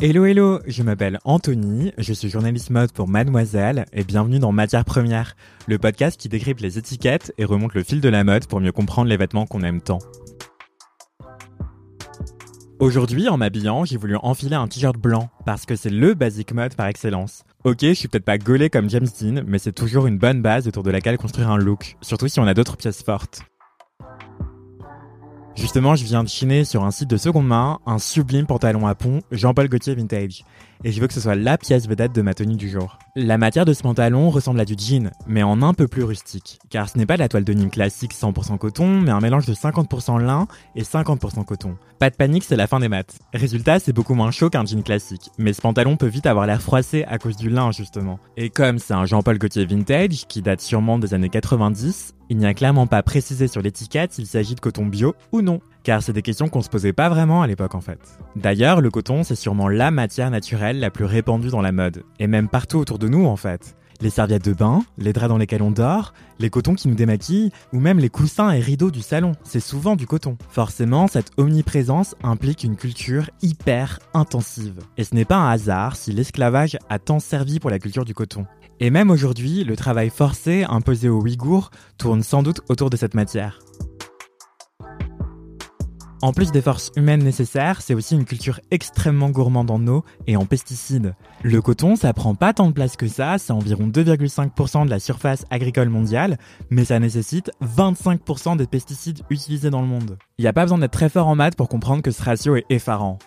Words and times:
Hello 0.00 0.24
hello, 0.26 0.60
je 0.64 0.84
m'appelle 0.84 1.18
Anthony, 1.24 1.92
je 1.98 2.12
suis 2.12 2.28
journaliste 2.28 2.70
mode 2.70 2.92
pour 2.92 3.08
Mademoiselle 3.08 3.84
et 3.92 4.04
bienvenue 4.04 4.38
dans 4.38 4.52
Matière 4.52 4.84
Première, 4.84 5.34
le 5.66 5.76
podcast 5.76 6.20
qui 6.20 6.28
décrypte 6.28 6.60
les 6.60 6.78
étiquettes 6.78 7.32
et 7.36 7.44
remonte 7.44 7.74
le 7.74 7.82
fil 7.82 8.00
de 8.00 8.08
la 8.08 8.22
mode 8.22 8.46
pour 8.46 8.60
mieux 8.60 8.70
comprendre 8.70 9.08
les 9.08 9.16
vêtements 9.16 9.44
qu'on 9.44 9.64
aime 9.64 9.80
tant. 9.80 9.98
Aujourd'hui, 12.78 13.28
en 13.28 13.38
m'habillant, 13.38 13.84
j'ai 13.84 13.96
voulu 13.96 14.14
enfiler 14.22 14.54
un 14.54 14.68
t-shirt 14.68 14.96
blanc 14.96 15.30
parce 15.44 15.66
que 15.66 15.74
c'est 15.74 15.90
le 15.90 16.14
basic 16.14 16.52
mode 16.52 16.76
par 16.76 16.86
excellence. 16.86 17.42
Ok, 17.64 17.78
je 17.80 17.94
suis 17.94 18.06
peut-être 18.06 18.24
pas 18.24 18.38
gaulé 18.38 18.70
comme 18.70 18.88
James 18.88 19.08
Dean, 19.20 19.42
mais 19.48 19.58
c'est 19.58 19.72
toujours 19.72 20.06
une 20.06 20.18
bonne 20.18 20.42
base 20.42 20.68
autour 20.68 20.84
de 20.84 20.92
laquelle 20.92 21.18
construire 21.18 21.50
un 21.50 21.58
look, 21.58 21.96
surtout 22.02 22.28
si 22.28 22.38
on 22.38 22.46
a 22.46 22.54
d'autres 22.54 22.76
pièces 22.76 23.02
fortes. 23.02 23.42
Justement, 25.58 25.96
je 25.96 26.04
viens 26.04 26.22
de 26.22 26.28
chiner 26.28 26.64
sur 26.64 26.84
un 26.84 26.92
site 26.92 27.10
de 27.10 27.16
seconde 27.16 27.48
main 27.48 27.80
un 27.84 27.98
sublime 27.98 28.46
pantalon 28.46 28.86
à 28.86 28.94
pont 28.94 29.22
Jean-Paul 29.32 29.68
Gaultier 29.68 29.96
Vintage. 29.96 30.44
Et 30.84 30.92
je 30.92 31.00
veux 31.00 31.08
que 31.08 31.14
ce 31.14 31.20
soit 31.20 31.34
la 31.34 31.58
pièce 31.58 31.88
vedette 31.88 32.14
de 32.14 32.22
ma 32.22 32.34
tenue 32.34 32.56
du 32.56 32.68
jour. 32.68 32.98
La 33.16 33.36
matière 33.36 33.64
de 33.64 33.72
ce 33.72 33.82
pantalon 33.82 34.30
ressemble 34.30 34.60
à 34.60 34.64
du 34.64 34.74
jean, 34.78 35.10
mais 35.26 35.42
en 35.42 35.60
un 35.62 35.74
peu 35.74 35.88
plus 35.88 36.04
rustique. 36.04 36.60
Car 36.70 36.88
ce 36.88 36.96
n'est 36.96 37.06
pas 37.06 37.16
la 37.16 37.28
toile 37.28 37.44
de 37.44 37.52
Nîmes 37.52 37.70
classique 37.70 38.14
100% 38.14 38.58
coton, 38.58 39.00
mais 39.00 39.10
un 39.10 39.20
mélange 39.20 39.46
de 39.46 39.54
50% 39.54 40.20
lin 40.20 40.46
et 40.76 40.82
50% 40.82 41.44
coton. 41.44 41.76
Pas 41.98 42.10
de 42.10 42.14
panique, 42.14 42.44
c'est 42.44 42.54
la 42.54 42.68
fin 42.68 42.78
des 42.78 42.88
maths. 42.88 43.18
Résultat, 43.34 43.80
c'est 43.80 43.92
beaucoup 43.92 44.14
moins 44.14 44.30
chaud 44.30 44.50
qu'un 44.50 44.64
jean 44.64 44.82
classique. 44.82 45.30
Mais 45.36 45.52
ce 45.52 45.60
pantalon 45.60 45.96
peut 45.96 46.06
vite 46.06 46.26
avoir 46.26 46.46
l'air 46.46 46.62
froissé 46.62 47.02
à 47.04 47.18
cause 47.18 47.36
du 47.36 47.50
lin, 47.50 47.72
justement. 47.72 48.20
Et 48.36 48.50
comme 48.50 48.78
c'est 48.78 48.94
un 48.94 49.04
Jean-Paul 49.04 49.38
Gaultier 49.38 49.66
Vintage, 49.66 50.26
qui 50.28 50.42
date 50.42 50.60
sûrement 50.60 51.00
des 51.00 51.12
années 51.12 51.28
90, 51.28 52.14
il 52.30 52.36
n'y 52.36 52.46
a 52.46 52.54
clairement 52.54 52.86
pas 52.86 53.02
précisé 53.02 53.48
sur 53.48 53.62
l'étiquette 53.62 54.12
s'il 54.12 54.26
s'agit 54.26 54.54
de 54.54 54.60
coton 54.60 54.86
bio 54.86 55.14
ou 55.32 55.40
non, 55.40 55.60
car 55.82 56.02
c'est 56.02 56.12
des 56.12 56.22
questions 56.22 56.48
qu'on 56.48 56.62
se 56.62 56.68
posait 56.68 56.92
pas 56.92 57.08
vraiment 57.08 57.42
à 57.42 57.46
l'époque 57.46 57.74
en 57.74 57.80
fait. 57.80 58.00
D'ailleurs, 58.36 58.80
le 58.80 58.90
coton, 58.90 59.22
c'est 59.22 59.34
sûrement 59.34 59.68
la 59.68 59.90
matière 59.90 60.30
naturelle 60.30 60.80
la 60.80 60.90
plus 60.90 61.04
répandue 61.04 61.48
dans 61.48 61.62
la 61.62 61.72
mode, 61.72 62.02
et 62.18 62.26
même 62.26 62.48
partout 62.48 62.78
autour 62.78 62.98
de 62.98 63.08
nous 63.08 63.26
en 63.26 63.36
fait. 63.36 63.76
Les 64.00 64.10
serviettes 64.10 64.44
de 64.44 64.52
bain, 64.52 64.82
les 64.96 65.12
draps 65.12 65.28
dans 65.28 65.38
lesquels 65.38 65.62
on 65.62 65.72
dort, 65.72 66.14
les 66.38 66.50
cotons 66.50 66.74
qui 66.74 66.86
nous 66.86 66.94
démaquillent, 66.94 67.50
ou 67.72 67.80
même 67.80 67.98
les 67.98 68.08
coussins 68.08 68.52
et 68.52 68.60
rideaux 68.60 68.92
du 68.92 69.02
salon, 69.02 69.32
c'est 69.42 69.58
souvent 69.58 69.96
du 69.96 70.06
coton. 70.06 70.38
Forcément, 70.50 71.08
cette 71.08 71.32
omniprésence 71.36 72.14
implique 72.22 72.62
une 72.62 72.76
culture 72.76 73.28
hyper 73.42 73.98
intensive. 74.14 74.78
Et 74.98 75.04
ce 75.04 75.16
n'est 75.16 75.24
pas 75.24 75.38
un 75.38 75.50
hasard 75.50 75.96
si 75.96 76.12
l'esclavage 76.12 76.78
a 76.88 77.00
tant 77.00 77.18
servi 77.18 77.58
pour 77.58 77.70
la 77.70 77.80
culture 77.80 78.04
du 78.04 78.14
coton. 78.14 78.46
Et 78.78 78.90
même 78.90 79.10
aujourd'hui, 79.10 79.64
le 79.64 79.74
travail 79.74 80.10
forcé 80.10 80.64
imposé 80.68 81.08
aux 81.08 81.20
Ouïghours 81.20 81.72
tourne 81.96 82.22
sans 82.22 82.44
doute 82.44 82.60
autour 82.68 82.90
de 82.90 82.96
cette 82.96 83.14
matière. 83.14 83.58
En 86.20 86.32
plus 86.32 86.50
des 86.50 86.62
forces 86.62 86.90
humaines 86.96 87.22
nécessaires, 87.22 87.80
c'est 87.80 87.94
aussi 87.94 88.16
une 88.16 88.24
culture 88.24 88.58
extrêmement 88.72 89.30
gourmande 89.30 89.70
en 89.70 89.86
eau 89.86 90.04
et 90.26 90.36
en 90.36 90.46
pesticides. 90.46 91.14
Le 91.44 91.62
coton, 91.62 91.94
ça 91.94 92.12
prend 92.12 92.34
pas 92.34 92.52
tant 92.52 92.66
de 92.66 92.72
place 92.72 92.96
que 92.96 93.06
ça, 93.06 93.38
c'est 93.38 93.52
environ 93.52 93.86
2,5% 93.86 94.84
de 94.84 94.90
la 94.90 94.98
surface 94.98 95.46
agricole 95.50 95.90
mondiale, 95.90 96.38
mais 96.70 96.84
ça 96.84 96.98
nécessite 96.98 97.52
25% 97.62 98.56
des 98.56 98.66
pesticides 98.66 99.22
utilisés 99.30 99.70
dans 99.70 99.80
le 99.80 99.86
monde. 99.86 100.18
Il 100.38 100.42
n'y 100.42 100.48
a 100.48 100.52
pas 100.52 100.64
besoin 100.64 100.78
d'être 100.78 100.90
très 100.90 101.08
fort 101.08 101.28
en 101.28 101.36
maths 101.36 101.56
pour 101.56 101.68
comprendre 101.68 102.02
que 102.02 102.10
ce 102.10 102.22
ratio 102.22 102.56
est 102.56 102.66
effarant. 102.68 103.18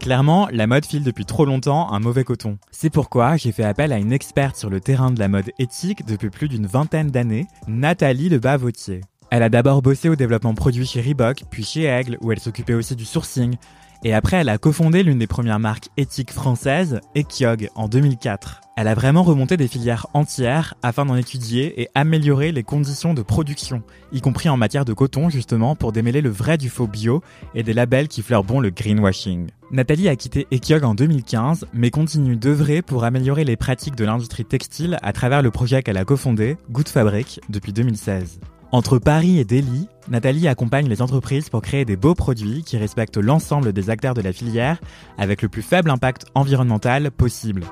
Clairement, 0.00 0.48
la 0.52 0.66
mode 0.66 0.84
file 0.84 1.04
depuis 1.04 1.24
trop 1.24 1.46
longtemps 1.46 1.92
un 1.92 1.98
mauvais 1.98 2.24
coton. 2.24 2.58
C'est 2.70 2.90
pourquoi 2.90 3.36
j'ai 3.36 3.52
fait 3.52 3.64
appel 3.64 3.92
à 3.92 3.98
une 3.98 4.12
experte 4.12 4.56
sur 4.56 4.68
le 4.68 4.80
terrain 4.80 5.10
de 5.10 5.18
la 5.18 5.28
mode 5.28 5.50
éthique 5.58 6.04
depuis 6.06 6.30
plus 6.30 6.48
d'une 6.48 6.66
vingtaine 6.66 7.10
d'années, 7.10 7.46
Nathalie 7.68 8.28
Lebas-Vautier. 8.28 9.00
Elle 9.32 9.44
a 9.44 9.48
d'abord 9.48 9.80
bossé 9.80 10.08
au 10.08 10.16
développement 10.16 10.54
produit 10.54 10.84
chez 10.84 11.00
Reebok, 11.00 11.44
puis 11.48 11.62
chez 11.62 11.84
Aigle, 11.84 12.18
où 12.20 12.32
elle 12.32 12.40
s'occupait 12.40 12.74
aussi 12.74 12.96
du 12.96 13.04
sourcing. 13.04 13.54
Et 14.02 14.12
après, 14.12 14.38
elle 14.38 14.48
a 14.48 14.58
cofondé 14.58 15.04
l'une 15.04 15.20
des 15.20 15.28
premières 15.28 15.60
marques 15.60 15.88
éthiques 15.96 16.32
françaises, 16.32 17.00
Ekyog, 17.14 17.68
en 17.76 17.86
2004. 17.86 18.60
Elle 18.76 18.88
a 18.88 18.94
vraiment 18.94 19.22
remonté 19.22 19.56
des 19.56 19.68
filières 19.68 20.08
entières 20.14 20.74
afin 20.82 21.04
d'en 21.04 21.14
étudier 21.14 21.80
et 21.80 21.90
améliorer 21.94 22.50
les 22.50 22.64
conditions 22.64 23.14
de 23.14 23.22
production, 23.22 23.82
y 24.10 24.20
compris 24.20 24.48
en 24.48 24.56
matière 24.56 24.84
de 24.84 24.94
coton 24.94 25.28
justement 25.28 25.76
pour 25.76 25.92
démêler 25.92 26.22
le 26.22 26.30
vrai 26.30 26.58
du 26.58 26.68
faux 26.68 26.88
bio 26.88 27.22
et 27.54 27.62
des 27.62 27.74
labels 27.74 28.08
qui 28.08 28.22
fleurent 28.22 28.42
bon 28.42 28.58
le 28.58 28.70
greenwashing. 28.70 29.50
Nathalie 29.70 30.08
a 30.08 30.16
quitté 30.16 30.48
Ekyog 30.50 30.82
en 30.82 30.94
2015, 30.94 31.66
mais 31.72 31.90
continue 31.90 32.34
d'œuvrer 32.34 32.82
pour 32.82 33.04
améliorer 33.04 33.44
les 33.44 33.56
pratiques 33.56 33.96
de 33.96 34.06
l'industrie 34.06 34.44
textile 34.44 34.98
à 35.02 35.12
travers 35.12 35.42
le 35.42 35.52
projet 35.52 35.84
qu'elle 35.84 35.98
a 35.98 36.04
cofondé, 36.04 36.56
Good 36.70 36.88
Fabric, 36.88 37.40
depuis 37.48 37.72
2016. 37.72 38.40
Entre 38.72 39.00
Paris 39.00 39.40
et 39.40 39.44
Delhi, 39.44 39.88
Nathalie 40.08 40.46
accompagne 40.46 40.88
les 40.88 41.02
entreprises 41.02 41.48
pour 41.48 41.60
créer 41.60 41.84
des 41.84 41.96
beaux 41.96 42.14
produits 42.14 42.62
qui 42.62 42.76
respectent 42.76 43.16
l'ensemble 43.16 43.72
des 43.72 43.90
acteurs 43.90 44.14
de 44.14 44.20
la 44.20 44.32
filière 44.32 44.78
avec 45.18 45.42
le 45.42 45.48
plus 45.48 45.62
faible 45.62 45.90
impact 45.90 46.26
environnemental 46.36 47.10
possible. 47.10 47.64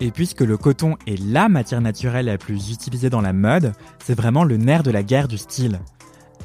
Et 0.00 0.10
puisque 0.10 0.42
le 0.42 0.58
coton 0.58 0.96
est 1.06 1.18
la 1.18 1.48
matière 1.48 1.80
naturelle 1.80 2.26
la 2.26 2.36
plus 2.36 2.70
utilisée 2.70 3.08
dans 3.08 3.22
la 3.22 3.32
mode, 3.32 3.72
c'est 4.04 4.14
vraiment 4.14 4.44
le 4.44 4.58
nerf 4.58 4.82
de 4.82 4.90
la 4.90 5.02
guerre 5.02 5.28
du 5.28 5.38
style. 5.38 5.80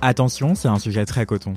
Attention, 0.02 0.56
c'est 0.56 0.70
un 0.70 0.80
sujet 0.80 1.06
très 1.06 1.25
coton. 1.25 1.56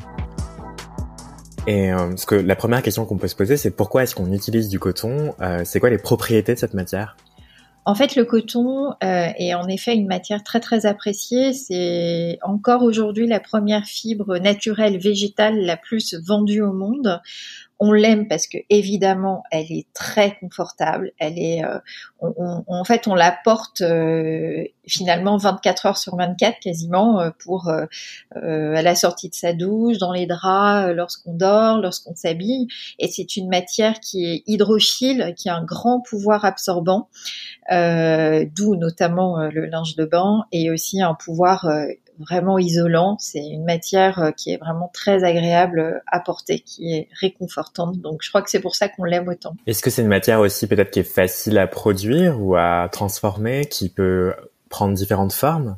Et 1.69 1.93
euh, 1.93 2.13
que 2.27 2.35
la 2.35 2.57
première 2.57 2.83
question 2.83 3.07
qu'on 3.07 3.19
peut 3.19 3.29
se 3.29 3.37
poser, 3.37 3.57
c'est 3.57 3.71
pourquoi 3.71 4.03
est-ce 4.03 4.17
qu'on 4.17 4.33
utilise 4.33 4.69
du 4.69 4.81
coton? 4.81 5.35
Euh, 5.41 5.63
C'est 5.65 5.79
quoi 5.79 5.91
les 5.91 5.99
propriétés 5.99 6.55
de 6.55 6.59
cette 6.59 6.75
matière? 6.75 7.17
En 7.87 7.95
fait, 7.95 8.17
le 8.17 8.25
coton 8.25 8.95
euh, 9.05 9.29
est 9.39 9.55
en 9.55 9.69
effet 9.69 9.95
une 9.95 10.09
matière 10.09 10.43
très 10.43 10.59
très 10.59 10.87
appréciée. 10.87 11.53
C'est 11.53 12.37
encore 12.43 12.83
aujourd'hui 12.83 13.29
la 13.29 13.39
première 13.39 13.85
fibre 13.85 14.39
naturelle 14.39 14.99
végétale 14.99 15.61
la 15.61 15.77
plus 15.77 16.15
vendue 16.15 16.63
au 16.63 16.73
monde. 16.73 17.21
On 17.79 17.93
l'aime 17.93 18.27
parce 18.27 18.47
que 18.47 18.57
évidemment, 18.71 19.43
elle 19.51 19.71
est 19.71 19.87
très 19.93 20.39
confortable. 20.39 21.13
Elle 21.19 21.39
est, 21.39 21.63
euh, 21.63 21.79
en 22.23 22.85
fait, 22.85 23.07
on 23.07 23.15
la 23.15 23.37
porte 23.45 23.83
euh, 23.83 24.65
finalement 24.87 25.37
24 25.37 25.87
heures 25.87 25.99
sur 25.99 26.17
24 26.17 26.59
quasiment 26.59 27.21
euh, 27.21 27.31
pour 27.39 27.69
à 27.69 28.83
la 28.83 28.95
sortie 28.95 29.29
de 29.29 29.35
sa 29.35 29.53
douche, 29.53 29.99
dans 29.99 30.13
les 30.13 30.27
draps, 30.27 30.95
lorsqu'on 30.95 31.35
dort, 31.35 31.79
lorsqu'on 31.79 32.15
s'habille. 32.15 32.69
Et 32.99 33.09
c'est 33.09 33.37
une 33.37 33.49
matière 33.49 34.01
qui 34.01 34.25
est 34.25 34.43
hydrophile, 34.47 35.35
qui 35.37 35.51
a 35.51 35.57
un 35.57 35.65
grand 35.65 36.01
pouvoir 36.01 36.45
absorbant, 36.47 37.09
d'où 37.71 38.77
notamment 38.77 39.49
le 39.49 39.67
linge 39.67 39.97
de 39.97 40.05
bain, 40.05 40.45
et 40.53 40.71
aussi 40.71 41.03
un 41.03 41.15
pouvoir 41.15 41.69
vraiment 42.19 42.59
isolant. 42.59 43.17
C'est 43.19 43.45
une 43.45 43.65
matière 43.65 44.19
euh, 44.21 44.31
qui 44.31 44.53
est 44.53 44.57
vraiment 44.57 44.91
très 44.93 45.25
agréable 45.25 45.81
euh, 45.81 45.99
à 46.07 46.21
porter, 46.21 46.61
qui 46.61 46.95
est 46.95 47.09
réconfortante. 47.21 48.01
Donc 48.01 48.21
je 48.23 48.29
crois 48.29 48.43
que 48.43 48.51
c'est 48.51 48.61
pour 48.61 48.75
ça 48.75 48.89
qu'on 48.89 49.05
l'aime 49.05 49.29
autant. 49.29 49.55
Est-ce 49.67 49.83
que 49.83 49.91
c'est 49.91 50.03
une 50.03 50.09
matière 50.09 50.41
aussi 50.41 50.67
peut-être 50.67 50.91
qui 50.91 51.01
est 51.01 51.05
facile 51.05 51.59
à 51.59 51.67
produire 51.67 52.41
ou 52.41 52.57
à 52.57 52.89
transformer, 52.91 53.67
qui 53.67 53.89
peut 53.89 54.35
prendre 54.69 54.95
différentes 54.95 55.33
formes? 55.33 55.77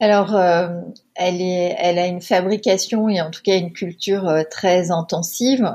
Alors, 0.00 0.36
euh, 0.36 0.68
elle, 1.16 1.40
est, 1.40 1.74
elle 1.76 1.98
a 1.98 2.06
une 2.06 2.20
fabrication 2.20 3.08
et 3.08 3.20
en 3.20 3.32
tout 3.32 3.42
cas 3.42 3.56
une 3.56 3.72
culture 3.72 4.44
très 4.48 4.92
intensive, 4.92 5.68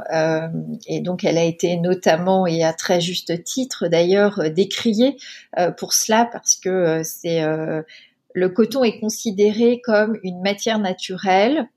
et 0.88 1.02
donc 1.02 1.26
elle 1.26 1.38
a 1.38 1.44
été 1.44 1.76
notamment 1.76 2.48
et 2.48 2.64
à 2.64 2.72
très 2.72 3.02
juste 3.02 3.44
titre 3.44 3.90
d'ailleurs 3.90 4.40
décriée 4.52 5.18
pour 5.76 5.92
cela 5.92 6.30
parce 6.32 6.56
que 6.56 7.02
c'est 7.04 7.44
le 8.34 8.50
coton 8.50 8.84
est 8.84 9.00
considéré 9.00 9.82
comme 9.84 10.18
une 10.24 10.42
matière 10.42 10.80
naturelle, 10.80 11.68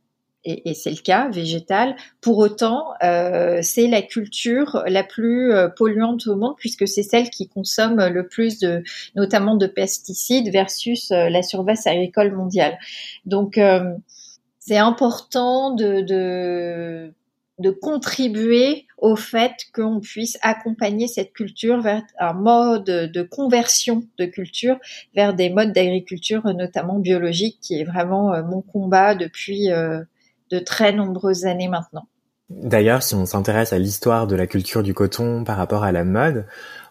et, 0.49 0.75
c'est 0.75 0.91
le 0.91 1.03
cas, 1.03 1.28
végétale. 1.28 1.97
Pour 2.21 2.39
autant, 2.39 2.93
euh, 3.03 3.59
c'est 3.62 3.89
la 3.89 4.00
culture 4.00 4.84
la 4.87 5.03
plus 5.03 5.53
euh, 5.53 5.69
polluante 5.69 6.28
au 6.28 6.37
monde 6.37 6.55
puisque 6.56 6.87
c'est 6.87 7.03
celle 7.03 7.31
qui 7.31 7.49
consomme 7.49 8.06
le 8.06 8.28
plus 8.28 8.61
de, 8.61 8.84
notamment 9.16 9.56
de 9.56 9.66
pesticides 9.66 10.53
versus 10.53 11.11
euh, 11.11 11.28
la 11.31 11.43
surface 11.43 11.89
agricole 11.89 12.33
mondiale. 12.33 12.78
Donc, 13.25 13.61
c'est 14.61 14.78
important 14.78 15.75
de, 15.75 16.00
de 16.03 17.13
de 17.59 17.71
contribuer 17.71 18.85
au 18.98 19.15
fait 19.16 19.53
qu'on 19.75 20.01
puisse 20.01 20.39
accompagner 20.43 21.07
cette 21.07 21.33
culture 21.33 21.81
vers 21.81 22.03
un 22.19 22.33
mode 22.33 22.84
de 22.84 23.22
conversion 23.22 24.04
de 24.19 24.25
culture 24.25 24.78
vers 25.15 25.34
des 25.34 25.51
modes 25.51 25.72
d'agriculture 25.72 26.43
notamment 26.54 26.98
biologique 26.98 27.59
qui 27.60 27.81
est 27.81 27.84
vraiment 27.84 28.33
euh, 28.33 28.43
mon 28.43 28.63
combat 28.63 29.15
depuis 29.15 29.71
euh, 29.71 30.03
de 30.51 30.59
très 30.59 30.93
nombreuses 30.93 31.45
années 31.45 31.69
maintenant. 31.69 32.07
D'ailleurs, 32.48 33.03
si 33.03 33.15
on 33.15 33.27
s'intéresse 33.27 33.72
à 33.72 33.78
l'histoire 33.78 34.27
de 34.27 34.37
la 34.37 34.47
culture 34.47 34.83
du 34.83 34.95
coton 34.95 35.42
par 35.42 35.57
rapport 35.57 35.83
à 35.83 35.91
la 35.91 36.04
mode, 36.04 36.47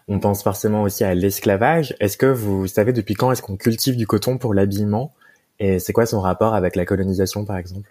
on 0.06 0.20
pense 0.20 0.42
forcément 0.42 0.82
aussi 0.82 1.02
à 1.02 1.14
l'esclavage. 1.14 1.96
Est-ce 1.98 2.18
que 2.18 2.26
vous 2.26 2.66
savez 2.66 2.92
depuis 2.92 3.14
quand 3.14 3.32
est-ce 3.32 3.42
qu'on 3.42 3.56
cultive 3.56 3.96
du 3.96 4.06
coton 4.06 4.36
pour 4.36 4.52
l'habillement? 4.52 5.14
Et 5.58 5.78
c'est 5.78 5.94
quoi 5.94 6.04
son 6.04 6.20
rapport 6.20 6.54
avec 6.54 6.76
la 6.76 6.84
colonisation 6.84 7.46
par 7.46 7.56
exemple? 7.56 7.90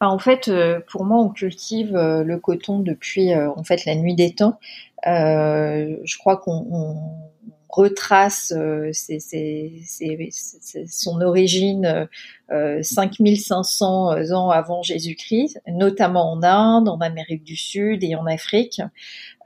En 0.00 0.18
fait, 0.18 0.48
euh, 0.48 0.80
pour 0.90 1.04
moi, 1.04 1.18
on 1.18 1.30
cultive 1.30 1.94
euh, 1.96 2.24
le 2.24 2.38
coton 2.38 2.80
depuis 2.80 3.32
euh, 3.32 3.50
en 3.56 3.64
fait 3.64 3.84
la 3.84 3.94
nuit 3.94 4.14
des 4.14 4.34
temps. 4.34 4.58
je 5.04 6.18
crois 6.18 6.36
qu'on 6.38 7.04
retrace 7.68 8.52
son 10.86 11.20
origine 11.20 12.08
5500 12.48 14.30
ans 14.32 14.50
avant 14.50 14.82
Jésus-Christ, 14.82 15.60
notamment 15.66 16.32
en 16.32 16.42
Inde, 16.44 16.88
en 16.88 17.00
Amérique 17.00 17.42
du 17.42 17.56
Sud 17.56 18.04
et 18.04 18.14
en 18.14 18.26
Afrique. 18.26 18.80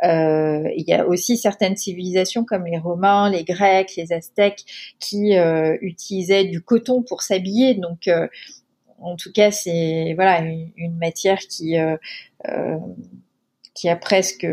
il 0.02 0.84
y 0.86 0.92
a 0.92 1.06
aussi 1.06 1.38
certaines 1.38 1.76
civilisations 1.76 2.44
comme 2.44 2.66
les 2.66 2.78
Romains, 2.78 3.30
les 3.30 3.44
Grecs, 3.44 3.96
les 3.96 4.12
Aztèques 4.12 4.66
qui 5.00 5.32
utilisaient 5.80 6.44
du 6.44 6.60
coton 6.60 7.02
pour 7.02 7.22
s'habiller. 7.22 7.74
Donc 7.74 8.10
en 9.00 9.16
tout 9.16 9.32
cas, 9.32 9.50
c'est 9.50 10.14
voilà 10.14 10.40
une, 10.40 10.96
matière 10.96 11.38
qui 11.38 11.76
qui 13.74 13.88
a 13.88 13.96
presque 13.96 14.46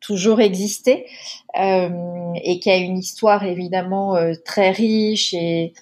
toujours 0.00 0.40
existé 0.40 1.06
euh, 1.60 2.32
et 2.42 2.60
qui 2.60 2.70
a 2.70 2.76
une 2.76 2.98
histoire 2.98 3.44
évidemment 3.44 4.16
euh, 4.16 4.34
très 4.44 4.70
riche 4.70 5.34
et, 5.34 5.72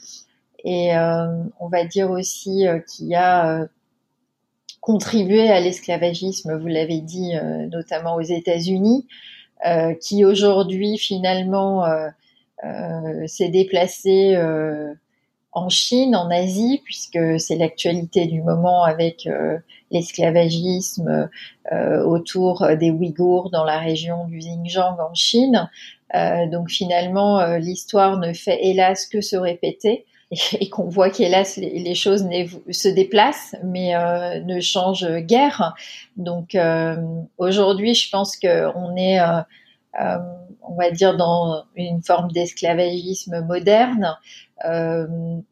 et 0.65 0.97
euh, 0.97 1.26
on 1.61 1.69
va 1.69 1.85
dire 1.85 2.11
aussi 2.11 2.65
qui 2.88 3.15
a 3.15 3.67
contribué 4.81 5.50
à 5.50 5.61
l'esclavagisme, 5.61 6.59
vous 6.59 6.67
l'avez 6.67 7.00
dit, 7.00 7.32
notamment 7.70 8.17
aux 8.17 8.20
États-Unis, 8.20 9.06
qui 10.03 10.27
aujourd'hui 10.27 10.99
finalement 10.99 11.87
s'est 13.27 13.49
déplacé 13.49 14.37
en 15.55 15.69
Chine, 15.69 16.17
en 16.17 16.31
Asie, 16.31 16.81
puisque 16.85 17.39
c'est 17.39 17.56
l'actualité 17.56 18.27
du 18.27 18.43
moment 18.43 18.83
avec 18.83 19.27
euh, 19.27 19.56
l'esclavagisme 19.93 21.31
euh, 21.73 22.03
autour 22.03 22.67
des 22.77 22.91
Ouïghours 22.91 23.51
dans 23.51 23.65
la 23.65 23.79
région 23.79 24.27
du 24.27 24.39
Xinjiang 24.39 24.99
en 24.99 25.15
Chine. 25.15 25.71
Euh, 26.15 26.47
donc 26.49 26.71
finalement, 26.71 27.56
l'histoire 27.56 28.19
ne 28.19 28.33
fait 28.33 28.59
hélas 28.67 29.06
que 29.06 29.21
se 29.21 29.37
répéter 29.37 30.05
et, 30.61 30.69
qu'on 30.69 30.89
voit 30.89 31.11
qu'hélas 31.11 31.56
les, 31.56 31.95
choses 31.95 32.27
se 32.71 32.89
déplacent 32.89 33.55
mais 33.62 33.95
ne 34.43 34.61
changent 34.61 35.19
guère. 35.21 35.75
Donc 36.17 36.56
aujourd'hui, 37.39 37.95
je 37.95 38.11
pense 38.11 38.37
qu'on 38.37 38.97
est 38.97 39.21
on 40.67 40.75
va 40.77 40.91
dire 40.91 41.17
dans 41.17 41.65
une 41.77 42.03
forme 42.03 42.33
d'esclavagisme 42.33 43.43
moderne 43.43 44.17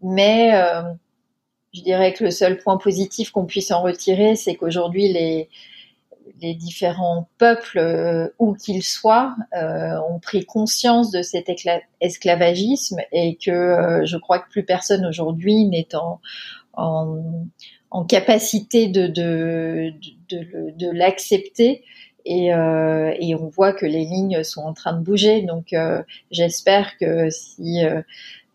mais 0.02 0.54
euh, 0.54 0.82
je 1.72 1.82
dirais 1.82 2.12
que 2.12 2.24
le 2.24 2.30
seul 2.30 2.58
point 2.58 2.76
positif 2.76 3.30
qu'on 3.30 3.46
puisse 3.46 3.70
en 3.70 3.82
retirer, 3.82 4.36
c'est 4.36 4.54
qu'aujourd'hui 4.54 5.08
les 5.12 5.48
différents 6.54 7.28
peuples, 7.38 7.78
euh, 7.78 8.28
où 8.40 8.54
qu'ils 8.54 8.82
soient, 8.82 9.36
ont 9.54 10.18
pris 10.18 10.44
conscience 10.44 11.10
de 11.10 11.22
cet 11.22 11.48
esclavagisme 12.00 12.98
et 13.12 13.36
que 13.36 14.02
je 14.04 14.16
crois 14.16 14.40
que 14.40 14.50
plus 14.50 14.64
personne 14.64 15.06
aujourd'hui 15.06 15.66
n'est 15.66 15.88
en, 15.94 16.20
capacité 18.08 18.88
de, 18.88 19.92
l'accepter. 20.92 21.84
Et, 22.24 22.54
on 22.54 23.48
voit 23.48 23.72
que 23.72 23.86
les 23.86 24.04
lignes 24.04 24.42
sont 24.42 24.62
en 24.62 24.72
train 24.72 24.94
de 24.94 25.02
bouger. 25.02 25.42
Donc 25.42 25.74
j'espère 26.30 26.96
que 26.98 27.30
si 27.30 27.84
euh, 27.84 28.02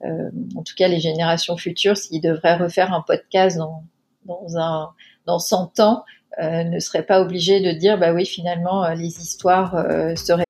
en 0.03 0.63
tout 0.63 0.75
cas 0.75 0.88
les 0.88 0.99
générations 0.99 1.57
futures, 1.57 1.97
s'ils 1.97 2.21
devraient 2.21 2.57
refaire 2.57 2.94
un 2.94 3.01
podcast 3.01 3.57
dans, 3.57 3.83
dans, 4.25 4.57
un, 4.57 4.89
dans 5.25 5.39
100 5.39 5.79
ans, 5.79 6.03
euh, 6.39 6.63
ne 6.63 6.79
seraient 6.79 7.05
pas 7.05 7.19
obligés 7.19 7.61
de 7.61 7.71
dire, 7.71 7.97
bah 7.97 8.13
oui, 8.13 8.25
finalement, 8.25 8.83
euh, 8.83 8.94
les 8.94 9.19
histoires 9.19 9.75
euh, 9.75 10.15
seraient... 10.15 10.44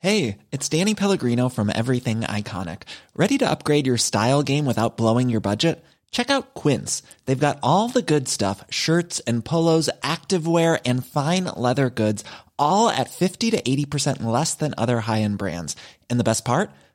Hey, 0.00 0.36
it's 0.52 0.68
Danny 0.68 0.94
Pellegrino 0.94 1.48
from 1.48 1.70
Everything 1.74 2.20
Iconic. 2.20 2.82
Ready 3.16 3.36
to 3.38 3.50
upgrade 3.50 3.84
your 3.84 3.98
style 3.98 4.44
game 4.44 4.64
without 4.64 4.96
blowing 4.96 5.28
your 5.28 5.40
budget? 5.40 5.84
Check 6.12 6.30
out 6.30 6.54
Quince. 6.54 7.02
They've 7.26 7.38
got 7.38 7.58
all 7.62 7.88
the 7.88 8.00
good 8.00 8.28
stuff, 8.28 8.64
shirts 8.70 9.20
and 9.26 9.44
polos, 9.44 9.90
activewear, 10.02 10.80
and 10.86 11.04
fine 11.04 11.46
leather 11.56 11.90
goods, 11.90 12.22
all 12.60 12.88
at 12.88 13.10
50 13.10 13.50
to 13.50 13.60
80% 13.60 14.22
less 14.22 14.54
than 14.54 14.72
other 14.78 15.00
high-end 15.00 15.36
brands. 15.36 15.74
And 16.08 16.20
the 16.20 16.24
best 16.24 16.44
part? 16.44 16.70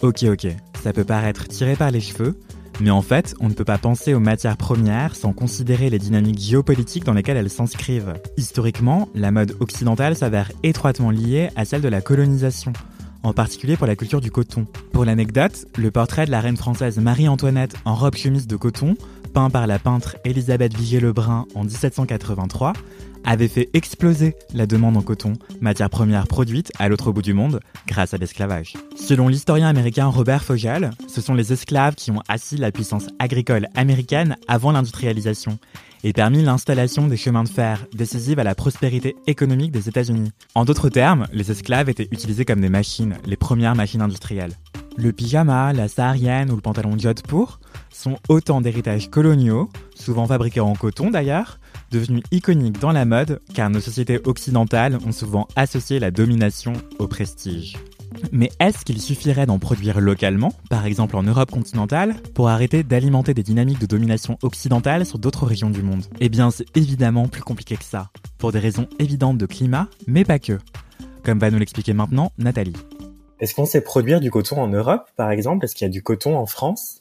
Ok, 0.00 0.24
ok. 0.24 0.46
Ça 0.82 0.92
peut 0.92 1.04
paraître 1.04 1.48
tiré 1.48 1.74
par 1.74 1.90
les 1.90 2.00
cheveux, 2.00 2.38
Mais 2.80 2.90
en 2.90 3.02
fait, 3.02 3.34
on 3.40 3.48
ne 3.48 3.54
peut 3.54 3.64
pas 3.64 3.78
penser 3.78 4.14
aux 4.14 4.20
matières 4.20 4.56
premières 4.56 5.16
sans 5.16 5.32
considérer 5.32 5.90
les 5.90 5.98
dynamiques 5.98 6.38
géopolitiques 6.38 7.04
dans 7.04 7.12
lesquelles 7.14 7.36
elles 7.36 7.50
s'inscrivent. 7.50 8.14
Historiquement, 8.36 9.08
la 9.16 9.32
mode 9.32 9.56
occidentale 9.58 10.14
s'avère 10.14 10.52
étroitement 10.62 11.10
liée 11.10 11.50
à 11.56 11.64
celle 11.64 11.80
de 11.80 11.88
la 11.88 12.00
colonisation, 12.00 12.72
en 13.24 13.32
particulier 13.32 13.76
pour 13.76 13.88
la 13.88 13.96
culture 13.96 14.20
du 14.20 14.30
coton. 14.30 14.68
Pour 14.92 15.04
l'anecdote, 15.04 15.66
le 15.76 15.90
portrait 15.90 16.26
de 16.26 16.30
la 16.30 16.40
reine 16.40 16.56
française 16.56 16.98
Marie-Antoinette 16.98 17.74
en 17.84 17.96
robe 17.96 18.14
chemise 18.14 18.46
de 18.46 18.54
coton, 18.54 18.94
par 19.48 19.68
la 19.68 19.78
peintre 19.78 20.16
Elisabeth 20.24 20.76
Vigier-Lebrun 20.76 21.46
en 21.54 21.62
1783, 21.62 22.72
avait 23.24 23.46
fait 23.46 23.70
exploser 23.72 24.34
la 24.52 24.66
demande 24.66 24.96
en 24.96 25.02
coton, 25.02 25.34
matière 25.60 25.90
première 25.90 26.26
produite 26.26 26.72
à 26.78 26.88
l'autre 26.88 27.12
bout 27.12 27.22
du 27.22 27.34
monde 27.34 27.60
grâce 27.86 28.14
à 28.14 28.18
l'esclavage. 28.18 28.74
Selon 28.96 29.28
l'historien 29.28 29.68
américain 29.68 30.06
Robert 30.06 30.42
Fogel, 30.42 30.90
ce 31.06 31.20
sont 31.20 31.34
les 31.34 31.52
esclaves 31.52 31.94
qui 31.94 32.10
ont 32.10 32.22
assis 32.28 32.56
la 32.56 32.72
puissance 32.72 33.06
agricole 33.20 33.68
américaine 33.76 34.36
avant 34.48 34.72
l'industrialisation 34.72 35.58
et 36.02 36.12
permis 36.12 36.42
l'installation 36.42 37.06
des 37.06 37.16
chemins 37.16 37.44
de 37.44 37.48
fer 37.48 37.86
décisives 37.94 38.40
à 38.40 38.44
la 38.44 38.56
prospérité 38.56 39.14
économique 39.28 39.72
des 39.72 39.88
États-Unis. 39.88 40.32
En 40.56 40.64
d'autres 40.64 40.88
termes, 40.88 41.28
les 41.32 41.52
esclaves 41.52 41.88
étaient 41.88 42.08
utilisés 42.10 42.44
comme 42.44 42.60
des 42.60 42.68
machines, 42.68 43.16
les 43.24 43.36
premières 43.36 43.76
machines 43.76 44.02
industrielles. 44.02 44.54
Le 44.96 45.12
pyjama, 45.12 45.72
la 45.72 45.86
saharienne 45.86 46.50
ou 46.50 46.56
le 46.56 46.60
pantalon 46.60 46.96
pour 47.28 47.60
sont 47.98 48.16
autant 48.28 48.60
d'héritages 48.60 49.10
coloniaux, 49.10 49.68
souvent 49.94 50.26
fabriqués 50.26 50.60
en 50.60 50.74
coton 50.74 51.10
d'ailleurs, 51.10 51.58
devenus 51.90 52.22
iconiques 52.30 52.78
dans 52.78 52.92
la 52.92 53.04
mode 53.04 53.40
car 53.54 53.70
nos 53.70 53.80
sociétés 53.80 54.20
occidentales 54.24 54.98
ont 55.04 55.12
souvent 55.12 55.48
associé 55.56 55.98
la 55.98 56.10
domination 56.10 56.74
au 56.98 57.08
prestige. 57.08 57.76
Mais 58.32 58.50
est-ce 58.60 58.84
qu'il 58.84 59.00
suffirait 59.00 59.46
d'en 59.46 59.58
produire 59.58 60.00
localement, 60.00 60.54
par 60.70 60.86
exemple 60.86 61.16
en 61.16 61.22
Europe 61.22 61.50
continentale, 61.50 62.14
pour 62.34 62.48
arrêter 62.48 62.82
d'alimenter 62.82 63.34
des 63.34 63.42
dynamiques 63.42 63.80
de 63.80 63.86
domination 63.86 64.38
occidentale 64.42 65.04
sur 65.04 65.18
d'autres 65.18 65.44
régions 65.44 65.70
du 65.70 65.82
monde? 65.82 66.04
Eh 66.20 66.28
bien, 66.28 66.50
c'est 66.50 66.76
évidemment 66.76 67.28
plus 67.28 67.42
compliqué 67.42 67.76
que 67.76 67.84
ça, 67.84 68.10
pour 68.38 68.52
des 68.52 68.60
raisons 68.60 68.88
évidentes 68.98 69.38
de 69.38 69.46
climat, 69.46 69.88
mais 70.06 70.24
pas 70.24 70.38
que. 70.38 70.58
Comme 71.22 71.38
va 71.38 71.50
nous 71.50 71.58
l'expliquer 71.58 71.92
maintenant 71.92 72.32
Nathalie. 72.38 72.76
Est-ce 73.40 73.54
qu'on 73.54 73.66
sait 73.66 73.82
produire 73.82 74.20
du 74.20 74.30
coton 74.30 74.60
en 74.60 74.68
Europe, 74.68 75.10
par 75.16 75.30
exemple? 75.30 75.64
Est-ce 75.64 75.74
qu'il 75.74 75.84
y 75.84 75.90
a 75.90 75.92
du 75.92 76.02
coton 76.02 76.36
en 76.36 76.46
France? 76.46 76.97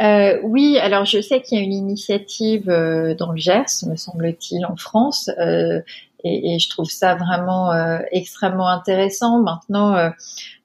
Euh, 0.00 0.38
oui, 0.44 0.78
alors 0.78 1.04
je 1.04 1.20
sais 1.20 1.42
qu'il 1.42 1.58
y 1.58 1.60
a 1.60 1.64
une 1.64 1.72
initiative 1.72 2.70
euh, 2.70 3.14
dans 3.14 3.32
le 3.32 3.38
Gers, 3.38 3.66
me 3.86 3.96
semble-t-il, 3.96 4.64
en 4.64 4.76
France, 4.76 5.28
euh, 5.38 5.80
et, 6.22 6.54
et, 6.54 6.58
je 6.58 6.68
trouve 6.68 6.90
ça 6.90 7.16
vraiment 7.16 7.72
euh, 7.72 7.98
extrêmement 8.12 8.68
intéressant. 8.68 9.40
Maintenant, 9.42 9.96
euh, 9.96 10.10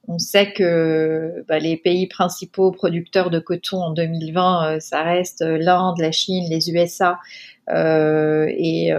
on 0.08 0.20
sait 0.20 0.52
que 0.54 1.44
bah, 1.48 1.60
les 1.60 1.78
pays 1.78 2.08
principaux 2.08 2.72
producteurs 2.72 3.30
de 3.32 3.40
coton 3.40 3.82
en 3.82 3.92
2020, 3.92 4.80
ça 4.80 5.02
reste 5.02 5.42
l'Inde, 5.42 5.98
la 6.00 6.12
Chine, 6.12 6.46
les 6.50 6.70
USA 6.72 7.20
et 7.70 8.92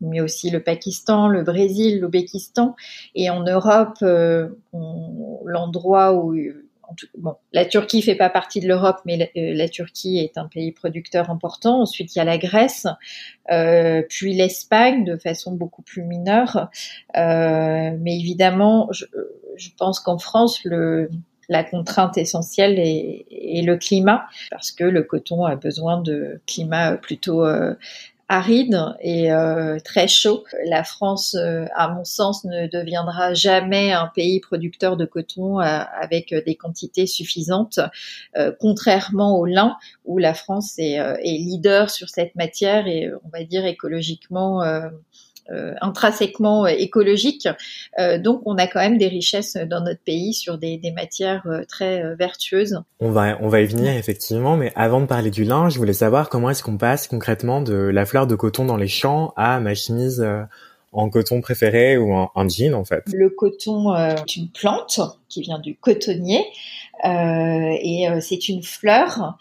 mais 0.00 0.20
aussi 0.20 0.50
le 0.50 0.62
Pakistan, 0.62 1.26
le 1.28 1.42
Brésil, 1.42 2.00
l'Ouzbékistan. 2.00 2.76
Et 3.14 3.30
en 3.30 3.42
Europe, 3.42 3.98
l'endroit 4.72 6.12
où 6.12 6.34
bon, 7.16 7.34
la 7.52 7.64
Turquie 7.64 8.02
fait 8.02 8.14
pas 8.14 8.30
partie 8.30 8.60
de 8.60 8.68
l'Europe, 8.68 8.98
mais 9.04 9.30
euh, 9.36 9.54
la, 9.54 9.68
Turquie 9.68 10.18
est 10.18 10.38
un 10.38 10.46
pays 10.46 10.72
producteur 10.72 11.30
important. 11.30 11.82
Ensuite, 11.82 12.14
il 12.14 12.18
y 12.18 12.22
a 12.22 12.24
la 12.24 12.38
Grèce, 12.38 12.86
euh, 13.50 14.02
puis 14.08 14.34
l'Espagne 14.34 15.04
de 15.04 15.16
façon 15.16 15.52
beaucoup 15.52 15.82
plus 15.82 16.02
mineure. 16.02 16.70
Euh, 17.16 17.90
mais 17.98 18.18
évidemment, 18.18 18.88
je, 18.92 19.68
pense 19.76 20.00
qu'en 20.00 20.18
France, 20.18 20.60
le, 20.64 21.10
la 21.48 21.64
contrainte 21.64 22.18
essentielle 22.18 22.78
est, 22.78 23.26
est, 23.30 23.62
le 23.62 23.76
climat, 23.76 24.26
parce 24.50 24.72
que 24.72 24.84
le 24.84 25.02
coton 25.02 25.44
a 25.44 25.56
besoin 25.56 26.00
de 26.00 26.40
climat 26.46 26.96
plutôt 26.96 27.44
aride 28.28 28.78
et 29.00 29.32
euh, 29.32 29.78
très 29.82 30.06
chaud. 30.06 30.44
La 30.66 30.84
France, 30.84 31.34
euh, 31.34 31.64
à 31.74 31.88
mon 31.88 32.04
sens, 32.04 32.44
ne 32.44 32.66
deviendra 32.66 33.32
jamais 33.32 33.92
un 33.92 34.10
pays 34.14 34.40
producteur 34.40 34.96
de 34.96 35.06
coton 35.06 35.60
euh, 35.60 35.80
avec 36.00 36.34
des 36.34 36.54
quantités 36.54 37.06
suffisantes, 37.06 37.80
contrairement 38.60 39.38
au 39.38 39.46
lin, 39.46 39.76
où 40.04 40.18
la 40.18 40.34
France 40.34 40.78
est, 40.78 40.94
est, 40.94 41.38
leader 41.38 41.90
sur 41.90 42.08
cette 42.08 42.34
matière 42.36 42.86
et 42.86 43.10
on 43.24 43.28
va 43.30 43.44
dire 43.44 43.64
écologiquement 43.64 44.62
intrinsèquement 45.80 46.66
écologique. 46.66 47.48
donc, 48.18 48.42
on 48.44 48.56
a 48.56 48.66
quand 48.66 48.80
même 48.80 48.98
des 48.98 49.08
richesses 49.08 49.56
dans 49.56 49.80
notre 49.80 50.00
pays 50.02 50.34
sur 50.34 50.58
des, 50.58 50.76
des 50.76 50.90
matières 50.90 51.46
très 51.68 52.14
vertueuses. 52.16 52.82
On 53.00 53.10
va, 53.10 53.38
on 53.40 53.48
va 53.48 53.60
y 53.60 53.66
venir 53.66 53.92
effectivement, 53.92 54.56
mais 54.56 54.72
avant 54.74 55.00
de 55.00 55.06
parler 55.06 55.30
du 55.30 55.44
linge, 55.44 55.74
je 55.74 55.78
voulais 55.78 55.92
savoir 55.92 56.28
comment 56.28 56.50
est-ce 56.50 56.62
qu'on 56.62 56.76
passe 56.76 57.08
concrètement 57.08 57.62
de 57.62 57.74
la 57.74 58.04
fleur 58.04 58.26
de 58.26 58.34
coton 58.34 58.64
dans 58.64 58.76
les 58.76 58.88
champs 58.88 59.32
à 59.36 59.60
ma 59.60 59.74
chemise 59.74 60.22
en 60.92 61.10
coton 61.10 61.40
préféré 61.40 61.98
ou 61.98 62.12
en, 62.12 62.48
jean 62.48 62.74
en 62.74 62.84
fait 62.84 63.02
Le 63.12 63.30
coton 63.30 63.94
euh, 63.94 64.14
est 64.14 64.36
une 64.36 64.48
plante 64.48 65.00
qui 65.28 65.42
vient 65.42 65.58
du 65.58 65.76
cotonnier 65.76 66.44
euh, 67.04 67.76
et 67.80 68.08
euh, 68.08 68.20
c'est 68.20 68.48
une 68.48 68.62
fleur 68.62 69.38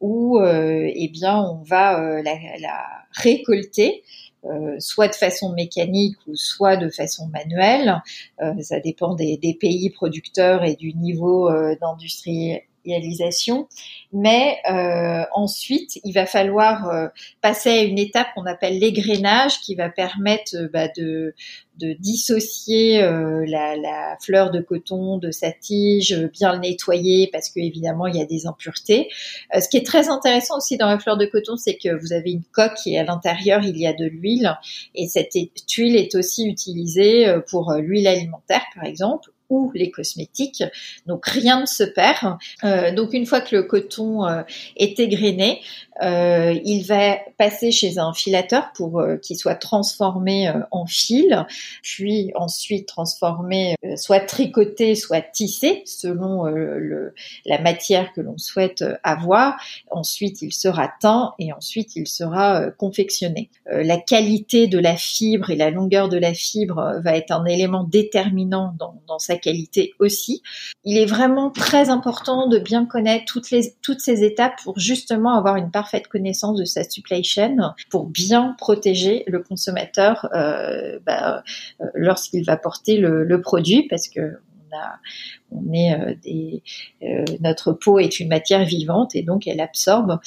où 0.00 0.40
eh 0.42 1.08
bien 1.08 1.38
on 1.38 1.62
va 1.62 2.22
la, 2.22 2.38
récolter. 3.12 4.02
Soit 4.78 5.08
de 5.08 5.14
façon 5.14 5.52
mécanique 5.52 6.16
ou 6.26 6.36
soit 6.36 6.76
de 6.76 6.88
façon 6.90 7.28
manuelle. 7.28 8.02
ça 8.60 8.80
dépend 8.80 9.14
des, 9.14 9.56
pays 9.60 9.90
producteurs 9.90 10.64
et 10.64 10.76
du 10.76 10.94
niveau 10.94 11.50
d'industrie 11.80 12.60
Mais 14.12 14.58
euh, 14.70 15.24
ensuite, 15.32 15.98
il 16.04 16.12
va 16.12 16.24
falloir 16.26 16.88
euh, 16.88 17.08
passer 17.40 17.70
à 17.70 17.82
une 17.82 17.98
étape 17.98 18.28
qu'on 18.34 18.46
appelle 18.46 18.78
l'égrenage, 18.78 19.60
qui 19.60 19.74
va 19.74 19.88
permettre 19.88 20.54
euh, 20.54 20.68
bah, 20.72 20.88
de, 20.96 21.34
de 21.80 21.94
dissocier 21.94 23.00
la, 23.00 23.76
la, 23.76 24.16
fleur 24.22 24.52
de 24.52 24.60
coton 24.60 25.18
de 25.18 25.32
sa 25.32 25.50
tige, 25.50 26.16
bien 26.32 26.52
le 26.52 26.60
nettoyer 26.60 27.28
parce 27.32 27.50
que 27.50 27.58
évidemment 27.58 28.06
il 28.06 28.14
y 28.14 28.20
a 28.20 28.24
des 28.24 28.46
impuretés. 28.46 29.08
ce 29.52 29.68
qui 29.68 29.78
est 29.78 29.84
très 29.84 30.08
intéressant 30.08 30.58
aussi 30.58 30.76
dans 30.76 30.86
la 30.86 31.00
fleur 31.00 31.16
de 31.16 31.26
coton, 31.26 31.56
c'est 31.56 31.76
que 31.76 31.92
vous 32.00 32.12
avez 32.12 32.30
une 32.30 32.44
coque 32.52 32.86
et 32.86 32.96
à 32.96 33.02
l'intérieur 33.02 33.64
il 33.64 33.76
y 33.76 33.88
a 33.88 33.92
de 33.92 34.04
l'huile 34.04 34.56
et 34.94 35.08
cette 35.08 35.32
huile 35.76 35.96
est 35.96 36.14
aussi 36.14 36.46
utilisée 36.46 37.26
pour 37.50 37.72
l'huile 37.72 38.06
alimentaire 38.06 38.62
par 38.76 38.84
exemple 38.84 39.33
ou 39.50 39.70
les 39.74 39.90
cosmétiques. 39.90 40.64
Donc 41.06 41.26
rien 41.26 41.60
ne 41.60 41.66
se 41.66 41.84
perd. 41.84 42.36
Euh, 42.64 42.92
donc 42.92 43.12
une 43.12 43.26
fois 43.26 43.40
que 43.40 43.54
le 43.54 43.62
coton 43.64 44.26
euh, 44.26 44.42
est 44.76 44.98
égrené, 44.98 45.60
euh, 46.02 46.58
il 46.64 46.84
va 46.84 47.18
passer 47.38 47.70
chez 47.70 47.98
un 47.98 48.12
filateur 48.12 48.72
pour 48.74 49.00
euh, 49.00 49.16
qu'il 49.16 49.36
soit 49.36 49.54
transformé 49.54 50.48
euh, 50.48 50.60
en 50.72 50.86
fil, 50.86 51.46
puis 51.82 52.32
ensuite 52.34 52.88
transformé, 52.88 53.76
soit 53.96 54.20
tricoté, 54.20 54.94
soit 54.96 55.20
tissé 55.20 55.82
selon 55.86 56.44
la 57.46 57.58
matière 57.60 58.12
que 58.12 58.20
l'on 58.20 58.38
souhaite 58.38 58.84
avoir. 59.02 59.56
Ensuite, 59.90 60.42
il 60.42 60.52
sera 60.52 60.90
teint 61.00 61.32
et 61.38 61.52
ensuite 61.52 61.96
il 61.96 62.08
sera 62.08 62.70
confectionné. 62.70 63.50
la 63.66 63.98
qualité 63.98 64.66
de 64.66 64.78
la 64.78 64.96
fibre 64.96 65.50
et 65.50 65.56
la 65.56 65.70
longueur 65.70 66.08
de 66.08 66.18
la 66.18 66.34
fibre 66.34 67.00
va 67.02 67.16
être 67.16 67.30
un 67.30 67.44
élément 67.44 67.84
déterminant 67.84 68.74
dans, 68.78 69.18
sa 69.18 69.36
qualité 69.36 69.92
aussi. 70.00 70.42
Il 70.82 70.98
est 70.98 71.06
vraiment 71.06 71.50
très 71.50 71.88
important 71.88 72.48
de 72.48 72.58
bien 72.58 72.84
connaître 72.84 73.24
toutes 73.26 74.00
ces 74.00 74.24
étapes 74.24 74.54
pour 74.64 74.78
justement 74.78 75.34
avoir 75.36 75.56
une 75.56 75.70
part 75.70 75.83
parfaite 75.84 76.08
connaissance 76.08 76.58
de 76.58 76.64
sa 76.64 76.82
supply 76.82 77.22
chain 77.22 77.74
pour 77.90 78.06
bien 78.06 78.54
protéger 78.56 79.22
le 79.26 79.42
consommateur 79.42 80.30
euh, 80.34 80.98
bah, 81.04 81.42
euh, 81.82 81.84
lorsqu'il 81.92 82.42
va 82.42 82.56
porter 82.56 82.96
le, 82.96 83.40
produit 83.42 83.86
parce 83.90 84.08
que 84.08 84.38
on 84.72 84.76
a, 84.78 84.98
on 85.50 85.72
est 85.74 85.92
euh, 85.92 86.14
des, 86.24 86.62
notre 87.40 87.74
peau 87.74 87.98
est 87.98 88.18
une 88.18 88.28
matière 88.28 88.64
vivante 88.64 89.14
et 89.14 89.22
donc 89.22 89.46
elle 89.46 89.60
absorbe 89.60 90.20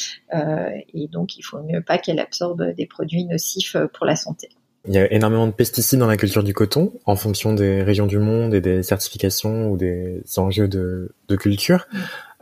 et 0.94 1.08
donc 1.08 1.38
il 1.38 1.42
faut 1.42 1.64
mieux 1.64 1.82
pas 1.82 1.98
qu'elle 1.98 2.20
absorbe 2.20 2.76
des 2.76 2.86
produits 2.86 3.26
nocifs 3.26 3.78
pour 3.96 4.06
la 4.06 4.16
santé. 4.16 4.50
Il 4.88 4.94
y 4.94 4.98
a 4.98 5.12
énormément 5.12 5.48
de 5.48 5.51
pesticides 5.51 6.00
dans 6.00 6.08
la 6.08 6.17
culture 6.17 6.44
du 6.44 6.53
coton 6.53 6.94
en 7.06 7.15
fonction 7.15 7.53
des 7.53 7.84
régions 7.84 8.06
du 8.06 8.20
monde 8.20 8.53
et 8.53 8.62
des 8.62 8.84
certifications 8.84 9.70
ou 9.70 9.77
des 9.77 10.22
enjeux 10.38 10.67
de, 10.67 11.12
de 11.27 11.36
culture. 11.36 11.88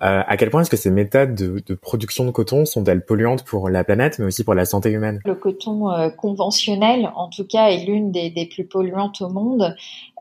Euh, 0.02 0.22
à 0.28 0.36
quel 0.36 0.50
point 0.50 0.62
est-ce 0.62 0.70
que 0.70 0.78
ces 0.78 0.92
méthodes 0.92 1.36
de, 1.36 1.74
production 1.74 2.26
de 2.26 2.32
coton 2.32 2.66
sont-elles 2.66 3.06
polluantes 3.06 3.44
pour 3.44 3.70
la 3.70 3.84
planète, 3.84 4.20
mais 4.20 4.26
aussi 4.26 4.44
pour 4.44 4.54
la 4.54 4.66
santé 4.66 4.92
humaine? 4.92 5.22
Le 5.26 5.36
coton 5.36 5.90
euh, 5.90 6.10
conventionnel, 6.10 7.10
en 7.16 7.30
tout 7.30 7.46
cas, 7.46 7.70
est 7.70 7.86
l'une 7.86 8.12
des, 8.12 8.50
plus 8.54 8.66
polluantes 8.66 9.22
au 9.22 9.30
monde. 9.30 9.76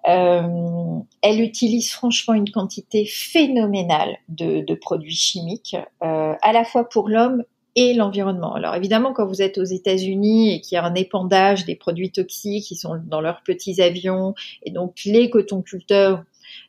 Euh, 0.08 0.98
elle 1.22 1.40
utilise 1.40 1.90
franchement 1.90 2.34
une 2.34 2.50
quantité 2.50 3.04
phénoménale 3.04 4.16
de, 4.28 4.74
produits 4.74 5.14
chimiques, 5.14 5.76
à 6.00 6.52
la 6.52 6.64
fois 6.64 6.88
pour 6.88 7.08
l'homme 7.08 7.42
et 7.76 7.94
l'environnement. 7.94 8.54
Alors 8.54 8.74
évidemment, 8.74 9.12
quand 9.12 9.26
vous 9.26 9.42
êtes 9.42 9.58
aux 9.58 9.64
États-Unis 9.64 10.54
et 10.54 10.60
qu'il 10.60 10.76
y 10.76 10.78
a 10.78 10.84
un 10.84 10.94
épandage 10.94 11.64
des 11.64 11.76
produits 11.76 12.10
toxiques 12.10 12.64
qui 12.64 12.76
sont 12.76 13.00
dans 13.04 13.20
leurs 13.20 13.42
petits 13.42 13.82
avions, 13.82 14.34
et 14.62 14.70
donc 14.70 15.00
les 15.04 15.30
cotonculteurs, 15.30 16.24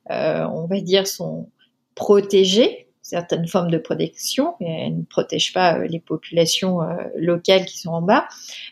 on 0.10 0.68
va 0.68 0.82
dire, 0.82 1.08
sont 1.08 1.50
protégés 1.94 2.86
certaines 3.06 3.48
formes 3.48 3.70
de 3.70 3.78
protection, 3.78 4.56
et 4.60 4.66
elles 4.66 4.98
ne 4.98 5.04
protègent 5.04 5.54
pas 5.54 5.78
euh, 5.78 5.88
les 5.88 6.00
populations 6.00 6.82
euh, 6.82 6.96
locales 7.16 7.66
qui 7.66 7.78
sont 7.78 7.92
en 7.92 8.02
bas. 8.02 8.28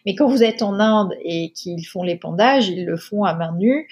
Mais 0.08 0.16
quand 0.16 0.28
vous 0.28 0.42
êtes 0.42 0.64
en 0.64 0.80
Inde 0.80 1.14
et 1.24 1.52
qu'ils 1.52 1.86
font 1.86 2.02
l'épandage, 2.02 2.68
ils 2.68 2.84
le 2.84 2.98
font 2.98 3.26
à 3.26 3.36
main 3.36 3.56
nue, 3.56 3.88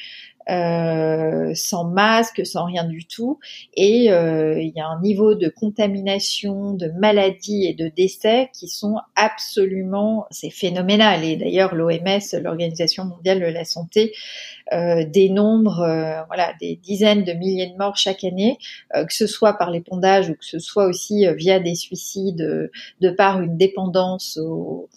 euh, 0.50 1.52
sans 1.56 1.86
masque, 1.86 2.46
sans 2.46 2.66
rien 2.66 2.84
du 2.84 3.06
tout. 3.06 3.40
Et 3.76 4.12
euh, 4.12 4.60
il 4.60 4.74
y 4.76 4.80
a 4.80 4.88
un 4.88 5.00
niveau 5.02 5.36
de 5.36 5.50
contamination, 5.50 6.74
de 6.74 6.88
maladies 6.98 7.66
et 7.66 7.74
de 7.74 7.88
décès 7.88 8.50
qui 8.54 8.68
sont 8.68 8.98
absolument, 9.16 10.26
c'est 10.32 10.50
phénoménal. 10.50 11.24
Et 11.24 11.36
d'ailleurs, 11.36 11.76
l'OMS, 11.76 12.20
l'Organisation 12.42 13.06
mondiale 13.06 13.40
de 13.40 13.46
la 13.46 13.66
santé, 13.66 14.14
euh, 14.74 15.04
dénombre 15.06 15.82
euh, 15.82 16.24
voilà 16.28 16.54
des 16.62 16.78
dizaines 16.78 17.26
de 17.26 17.34
milliers 17.34 17.68
de 17.68 17.76
morts 17.76 17.98
chaque 17.98 18.24
année, 18.24 18.58
euh, 18.96 19.04
que 19.04 19.14
ce 19.14 19.28
soit 19.28 19.58
par 19.58 19.70
l'épandage 19.70 20.30
ou 20.30 20.34
que 20.34 20.46
ce 20.46 20.60
soit 20.60 20.86
aussi 20.86 21.26
via 21.36 21.60
des 21.60 21.76
suicides 21.76 22.70
de 23.02 23.10
par 23.10 23.42
une 23.42 23.58
dépendance 23.58 24.38
aux 24.38 24.88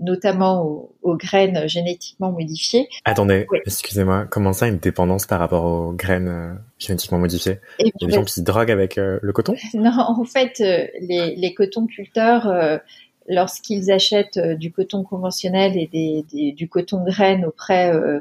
notamment 0.00 0.90
aux, 1.02 1.16
graines 1.16 1.68
génétiquement 1.68 2.32
modifiées. 2.32 2.88
Attendez, 3.04 3.46
excusez-moi, 3.64 4.26
comment 4.28 4.52
ça 4.52 4.66
une 4.66 4.78
dépendance 4.78 5.26
par 5.26 5.38
rapport 5.38 5.64
aux 5.64 5.92
graines 5.92 6.28
euh, 6.28 6.54
génétiquement 6.78 7.18
modifiées? 7.18 7.60
Il 7.78 7.86
y 7.86 8.04
a 8.04 8.06
des 8.08 8.12
gens 8.12 8.24
qui 8.24 8.34
se 8.34 8.40
droguent 8.40 8.72
avec 8.72 8.98
euh, 8.98 9.18
le 9.22 9.32
coton? 9.32 9.54
Non, 9.74 9.92
en 9.96 10.24
fait, 10.24 10.60
euh, 10.60 10.86
les, 11.00 11.36
les 11.36 11.54
cotonculteurs, 11.54 12.80
lorsqu'ils 13.28 13.90
achètent 13.90 14.38
du 14.38 14.72
coton 14.72 15.02
conventionnel 15.02 15.76
et 15.76 15.86
des, 15.86 16.52
du 16.52 16.68
coton 16.68 17.04
de 17.04 17.10
graines 17.10 17.44
auprès 17.44 17.92
euh, 17.92 18.20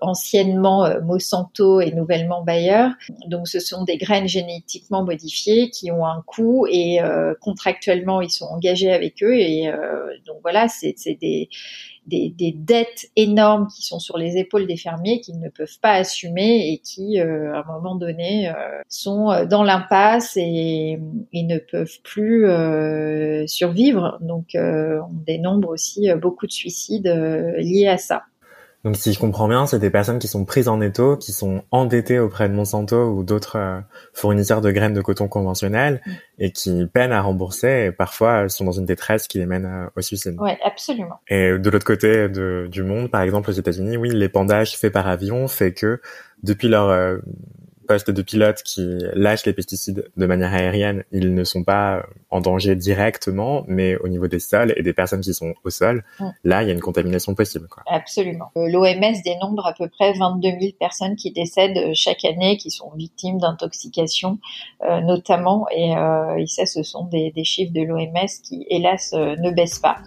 anciennement 0.00 0.84
euh, 0.84 1.00
Monsanto 1.00 1.80
et 1.80 1.92
nouvellement 1.92 2.42
Bayer. 2.42 2.88
Donc 3.26 3.48
ce 3.48 3.60
sont 3.60 3.84
des 3.84 3.96
graines 3.96 4.28
génétiquement 4.28 5.04
modifiées 5.04 5.70
qui 5.70 5.90
ont 5.90 6.04
un 6.04 6.22
coût 6.26 6.66
et 6.70 7.00
euh, 7.02 7.34
contractuellement 7.40 8.20
ils 8.20 8.30
sont 8.30 8.46
engagés 8.46 8.92
avec 8.92 9.22
eux 9.22 9.34
et 9.34 9.70
donc 10.26 10.38
voilà 10.42 10.68
c'est 10.68 10.94
des, 11.20 11.48
des, 12.06 12.30
des, 12.30 12.52
dettes 12.52 13.10
énormes 13.16 13.68
qui 13.68 13.82
sont 13.82 13.98
sur 13.98 14.16
les 14.18 14.36
épaules 14.38 14.66
des 14.66 14.76
fermiers 14.76 15.20
qu'ils 15.20 15.38
ne 15.40 15.48
peuvent 15.48 15.78
pas 15.80 15.92
assumer 15.92 16.72
et 16.72 16.78
qui, 16.78 17.18
à 17.18 17.24
un 17.24 17.64
moment 17.64 17.94
donné, 17.94 18.52
sont 18.88 19.44
dans 19.46 19.62
l'impasse 19.62 20.36
et, 20.36 20.98
ils 21.32 21.46
ne 21.46 21.58
peuvent 21.58 22.00
plus 22.02 22.46
survivre. 23.46 24.18
Donc, 24.20 24.50
on 24.54 25.12
dénombre 25.26 25.68
aussi 25.68 26.08
beaucoup 26.14 26.46
de 26.46 26.52
suicides 26.52 27.08
liés 27.58 27.88
à 27.88 27.98
ça. 27.98 28.22
Donc 28.84 28.96
si 28.96 29.12
je 29.12 29.18
comprends 29.18 29.48
bien, 29.48 29.66
c'est 29.66 29.80
des 29.80 29.90
personnes 29.90 30.20
qui 30.20 30.28
sont 30.28 30.44
prises 30.44 30.68
en 30.68 30.80
étau, 30.80 31.16
qui 31.16 31.32
sont 31.32 31.64
endettées 31.72 32.20
auprès 32.20 32.48
de 32.48 32.54
Monsanto 32.54 33.10
ou 33.10 33.24
d'autres 33.24 33.56
euh, 33.56 33.80
fournisseurs 34.12 34.60
de 34.60 34.70
graines 34.70 34.94
de 34.94 35.00
coton 35.00 35.26
conventionnels 35.26 36.00
mm. 36.06 36.12
et 36.38 36.52
qui 36.52 36.86
peinent 36.86 37.12
à 37.12 37.20
rembourser 37.20 37.86
et 37.86 37.92
parfois 37.92 38.48
sont 38.48 38.64
dans 38.64 38.72
une 38.72 38.86
détresse 38.86 39.26
qui 39.26 39.38
les 39.38 39.46
mène 39.46 39.66
euh, 39.66 39.86
au 39.96 40.00
suicide. 40.00 40.36
Oui, 40.38 40.52
absolument. 40.64 41.20
Et 41.28 41.58
de 41.58 41.70
l'autre 41.70 41.86
côté 41.86 42.28
du 42.28 42.82
monde, 42.84 43.10
par 43.10 43.22
exemple 43.22 43.50
aux 43.50 43.54
États-Unis, 43.54 43.96
oui, 43.96 44.10
l'épandage 44.10 44.76
fait 44.76 44.90
par 44.90 45.08
avion 45.08 45.48
fait 45.48 45.72
que 45.72 46.00
depuis 46.44 46.68
leur 46.68 46.88
euh, 46.88 47.18
postes 47.88 48.10
de 48.10 48.22
pilotes 48.22 48.62
qui 48.62 48.98
lâchent 49.14 49.46
les 49.46 49.52
pesticides 49.52 50.08
de 50.16 50.26
manière 50.26 50.52
aérienne, 50.52 51.04
ils 51.10 51.34
ne 51.34 51.42
sont 51.42 51.64
pas 51.64 52.04
en 52.30 52.40
danger 52.40 52.76
directement, 52.76 53.64
mais 53.66 53.96
au 53.96 54.08
niveau 54.08 54.28
des 54.28 54.38
sols 54.38 54.72
et 54.76 54.82
des 54.82 54.92
personnes 54.92 55.22
qui 55.22 55.34
sont 55.34 55.54
au 55.64 55.70
sol, 55.70 56.04
là, 56.44 56.62
il 56.62 56.68
y 56.68 56.70
a 56.70 56.74
une 56.74 56.80
contamination 56.80 57.34
possible. 57.34 57.66
Quoi. 57.68 57.82
Absolument. 57.86 58.50
Euh, 58.56 58.68
L'OMS 58.68 59.16
dénombre 59.24 59.66
à 59.66 59.72
peu 59.72 59.88
près 59.88 60.12
22 60.12 60.48
000 60.48 60.72
personnes 60.78 61.16
qui 61.16 61.32
décèdent 61.32 61.78
euh, 61.78 61.92
chaque 61.94 62.24
année, 62.24 62.56
qui 62.58 62.70
sont 62.70 62.90
victimes 62.96 63.38
d'intoxication, 63.38 64.38
euh, 64.84 65.00
notamment, 65.00 65.66
et, 65.74 65.96
euh, 65.96 66.44
ça, 66.46 66.66
ce 66.66 66.82
sont 66.82 67.04
des, 67.04 67.32
des 67.32 67.44
chiffres 67.44 67.72
de 67.72 67.82
l'OMS 67.82 68.28
qui, 68.44 68.66
hélas, 68.68 69.12
ne 69.12 69.50
baissent 69.50 69.78
pas. 69.78 69.98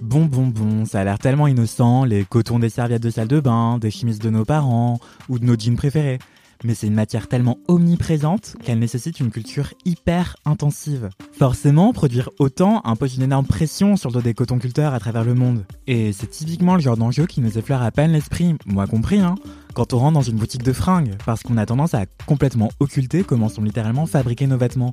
Bon, 0.00 0.26
bon, 0.26 0.46
bon, 0.46 0.84
ça 0.84 1.00
a 1.00 1.04
l'air 1.04 1.18
tellement 1.18 1.46
innocent, 1.46 2.04
les 2.04 2.24
cotons 2.24 2.58
des 2.58 2.68
serviettes 2.68 3.02
de 3.02 3.10
salle 3.10 3.28
de 3.28 3.40
bain, 3.40 3.78
des 3.78 3.90
chimistes 3.90 4.22
de 4.22 4.30
nos 4.30 4.44
parents 4.44 4.98
ou 5.28 5.38
de 5.38 5.44
nos 5.44 5.56
jeans 5.58 5.76
préférés. 5.76 6.18
Mais 6.64 6.74
c'est 6.74 6.86
une 6.86 6.94
matière 6.94 7.28
tellement 7.28 7.58
omniprésente 7.68 8.56
qu'elle 8.62 8.78
nécessite 8.78 9.20
une 9.20 9.30
culture 9.30 9.72
hyper 9.84 10.36
intensive. 10.44 11.08
Forcément, 11.32 11.92
produire 11.92 12.30
autant 12.38 12.80
impose 12.84 13.16
une 13.16 13.22
énorme 13.22 13.46
pression 13.46 13.96
sur 13.96 14.10
le 14.10 14.14
dos 14.14 14.22
des 14.22 14.34
cotonculteurs 14.34 14.94
à 14.94 15.00
travers 15.00 15.24
le 15.24 15.34
monde. 15.34 15.64
Et 15.86 16.12
c'est 16.12 16.28
typiquement 16.28 16.74
le 16.74 16.80
genre 16.80 16.96
d'enjeu 16.96 17.26
qui 17.26 17.40
nous 17.40 17.58
effleure 17.58 17.82
à 17.82 17.90
peine 17.90 18.12
l'esprit, 18.12 18.54
moi 18.66 18.86
compris, 18.86 19.20
hein, 19.20 19.34
quand 19.74 19.92
on 19.92 19.98
rentre 19.98 20.14
dans 20.14 20.22
une 20.22 20.36
boutique 20.36 20.62
de 20.62 20.72
fringues, 20.72 21.14
parce 21.24 21.42
qu'on 21.42 21.56
a 21.56 21.66
tendance 21.66 21.94
à 21.94 22.06
complètement 22.26 22.70
occulter 22.80 23.24
comment 23.24 23.48
sont 23.48 23.62
littéralement 23.62 24.06
fabriqués 24.06 24.46
nos 24.46 24.58
vêtements. 24.58 24.92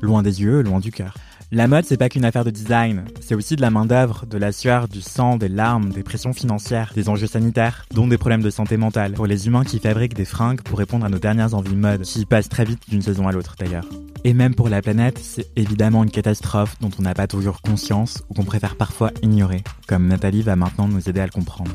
Loin 0.00 0.22
des 0.22 0.42
yeux, 0.42 0.62
loin 0.62 0.80
du 0.80 0.90
cœur. 0.90 1.14
La 1.54 1.68
mode, 1.68 1.84
c'est 1.84 1.98
pas 1.98 2.08
qu'une 2.08 2.24
affaire 2.24 2.46
de 2.46 2.50
design, 2.50 3.04
c'est 3.20 3.34
aussi 3.34 3.56
de 3.56 3.60
la 3.60 3.68
main-d'œuvre, 3.68 4.24
de 4.24 4.38
la 4.38 4.52
sueur, 4.52 4.88
du 4.88 5.02
sang, 5.02 5.36
des 5.36 5.50
larmes, 5.50 5.90
des 5.90 6.02
pressions 6.02 6.32
financières, 6.32 6.92
des 6.94 7.10
enjeux 7.10 7.26
sanitaires, 7.26 7.84
dont 7.92 8.06
des 8.06 8.16
problèmes 8.16 8.40
de 8.40 8.48
santé 8.48 8.78
mentale, 8.78 9.12
pour 9.12 9.26
les 9.26 9.48
humains 9.48 9.62
qui 9.62 9.78
fabriquent 9.78 10.14
des 10.14 10.24
fringues 10.24 10.62
pour 10.62 10.78
répondre 10.78 11.04
à 11.04 11.10
nos 11.10 11.18
dernières 11.18 11.52
envies 11.52 11.76
mode, 11.76 12.04
qui 12.04 12.24
passent 12.24 12.48
très 12.48 12.64
vite 12.64 12.88
d'une 12.88 13.02
saison 13.02 13.28
à 13.28 13.32
l'autre 13.32 13.56
d'ailleurs. 13.58 13.84
Et 14.24 14.32
même 14.32 14.54
pour 14.54 14.70
la 14.70 14.80
planète, 14.80 15.18
c'est 15.18 15.46
évidemment 15.54 16.04
une 16.04 16.10
catastrophe 16.10 16.76
dont 16.80 16.90
on 16.98 17.02
n'a 17.02 17.12
pas 17.12 17.26
toujours 17.26 17.60
conscience 17.60 18.22
ou 18.30 18.34
qu'on 18.34 18.44
préfère 18.44 18.76
parfois 18.76 19.10
ignorer, 19.20 19.62
comme 19.86 20.06
Nathalie 20.06 20.40
va 20.40 20.56
maintenant 20.56 20.88
nous 20.88 21.06
aider 21.06 21.20
à 21.20 21.26
le 21.26 21.32
comprendre. 21.32 21.72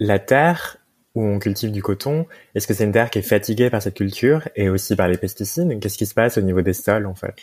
La 0.00 0.18
Terre 0.18 0.78
où 1.14 1.24
on 1.24 1.38
cultive 1.38 1.72
du 1.72 1.82
coton, 1.82 2.26
est-ce 2.54 2.66
que 2.66 2.74
c'est 2.74 2.84
une 2.84 2.92
terre 2.92 3.10
qui 3.10 3.20
est 3.20 3.22
fatiguée 3.22 3.70
par 3.70 3.80
cette 3.80 3.94
culture 3.94 4.48
et 4.54 4.68
aussi 4.68 4.94
par 4.94 5.08
les 5.08 5.16
pesticides? 5.16 5.80
Qu'est-ce 5.80 5.96
qui 5.96 6.06
se 6.06 6.12
passe 6.12 6.36
au 6.38 6.42
niveau 6.42 6.60
des 6.60 6.74
sols 6.74 7.06
en 7.06 7.14
fait? 7.14 7.34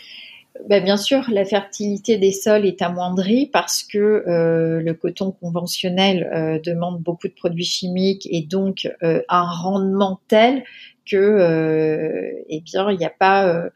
Ben, 0.70 0.84
bien 0.84 0.98
sûr, 0.98 1.24
la 1.32 1.46
fertilité 1.46 2.18
des 2.18 2.32
sols 2.32 2.66
est 2.66 2.82
amoindrie 2.82 3.48
parce 3.48 3.84
que 3.84 3.98
euh, 3.98 4.82
le 4.82 4.94
coton 4.94 5.32
conventionnel 5.32 6.30
euh, 6.32 6.60
demande 6.60 7.02
beaucoup 7.02 7.28
de 7.28 7.34
produits 7.34 7.66
chimiques 7.66 8.28
et 8.30 8.42
donc 8.44 8.88
euh, 9.02 9.22
un 9.30 9.44
rendement 9.44 10.20
tel 10.28 10.64
que, 11.10 12.46
eh 12.48 12.62
bien, 12.62 12.90
il 12.92 12.98
n'y 12.98 13.06
a 13.06 13.10
pas, 13.10 13.70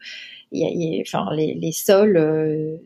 y 0.50 1.02
enfin, 1.02 1.28
les, 1.34 1.52
les 1.52 1.72
sols 1.72 2.14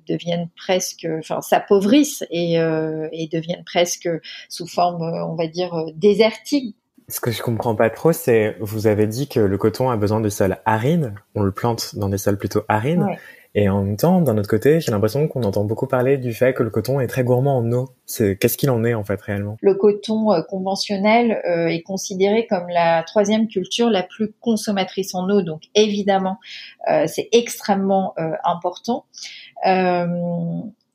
deviennent 0.09 0.49
presque, 0.57 1.07
enfin, 1.21 1.41
s'appauvrissent 1.41 2.25
et, 2.29 2.55
et 2.55 3.29
deviennent 3.33 3.63
presque 3.65 4.09
sous 4.49 4.67
forme, 4.67 5.03
on 5.03 5.37
va 5.37 5.47
dire, 5.47 5.87
désertiques. 5.95 6.75
Ce 7.07 7.21
que 7.21 7.31
je 7.31 7.41
comprends 7.41 7.77
pas 7.77 7.89
trop, 7.89 8.13
c'est 8.13 8.57
vous 8.59 8.89
avez 8.89 9.07
dit 9.07 9.29
que 9.29 9.39
le 9.39 9.59
coton 9.59 9.91
a 9.91 9.97
besoin 9.97 10.21
de 10.21 10.29
sols 10.29 10.59
arides. 10.65 11.15
On 11.37 11.43
le 11.45 11.53
plante 11.53 11.95
dans 11.95 12.09
des 12.09 12.19
sols 12.19 12.39
plutôt 12.39 12.63
arides. 12.67 13.07
Et 13.55 13.69
en 13.69 13.83
même 13.83 13.99
temps, 13.99 14.23
d'un 14.23 14.39
autre 14.39 14.49
côté, 14.49 14.81
j'ai 14.81 14.91
l'impression 14.93 15.29
qu'on 15.29 15.43
entend 15.43 15.65
beaucoup 15.65 15.87
parler 15.87 16.17
du 16.17 16.33
fait 16.33 16.55
que 16.55 16.63
le 16.63 16.71
coton 16.71 17.01
est 17.01 17.07
très 17.07 17.23
gourmand 17.23 17.59
en 17.59 17.71
eau. 17.73 17.91
Qu'est-ce 18.07 18.57
qu'il 18.57 18.71
en 18.71 18.83
est 18.83 18.95
en 18.95 19.05
fait 19.05 19.21
réellement? 19.21 19.59
Le 19.61 19.75
coton 19.75 20.33
euh, 20.33 20.41
conventionnel 20.43 21.43
euh, 21.47 21.67
est 21.67 21.83
considéré 21.83 22.47
comme 22.47 22.69
la 22.69 23.03
troisième 23.03 23.49
culture 23.49 23.91
la 23.91 24.03
plus 24.03 24.33
consommatrice 24.41 25.15
en 25.15 25.29
eau, 25.29 25.43
donc 25.43 25.65
évidemment, 25.75 26.39
euh, 26.91 27.07
c'est 27.07 27.29
extrêmement 27.33 28.15
important. 28.45 29.05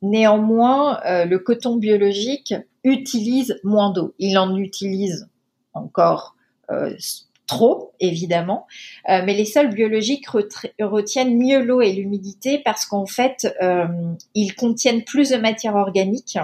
néanmoins, 0.02 1.00
le 1.04 1.36
coton 1.38 1.76
biologique 1.76 2.54
utilise 2.82 3.58
moins 3.62 3.90
d'eau. 3.90 4.14
Il 4.18 4.36
en 4.38 4.56
utilise 4.56 5.28
encore 5.74 6.34
trop, 7.48 7.92
évidemment, 7.98 8.66
euh, 9.08 9.22
mais 9.24 9.34
les 9.34 9.44
sols 9.44 9.74
biologiques 9.74 10.28
retiennent 10.78 11.36
mieux 11.36 11.60
l'eau 11.60 11.80
et 11.80 11.92
l'humidité 11.92 12.58
parce 12.64 12.86
qu'en 12.86 13.06
fait, 13.06 13.52
euh, 13.60 13.86
ils 14.34 14.54
contiennent 14.54 15.02
plus 15.02 15.30
de 15.30 15.36
matière 15.36 15.74
organique 15.74 16.38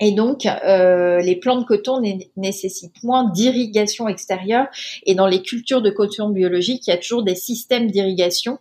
et 0.00 0.12
donc, 0.12 0.46
euh, 0.46 1.20
les 1.20 1.36
plants 1.36 1.58
de 1.60 1.64
coton 1.64 2.02
nécessitent 2.36 3.02
moins 3.04 3.30
d'irrigation 3.30 4.08
extérieure. 4.08 4.66
Et 5.04 5.14
dans 5.14 5.26
les 5.26 5.42
cultures 5.42 5.82
de 5.82 5.90
coton 5.90 6.30
biologique, 6.30 6.86
il 6.86 6.90
y 6.90 6.92
a 6.94 6.96
toujours 6.96 7.22
des 7.22 7.34
systèmes 7.34 7.90
d'irrigation 7.90 8.58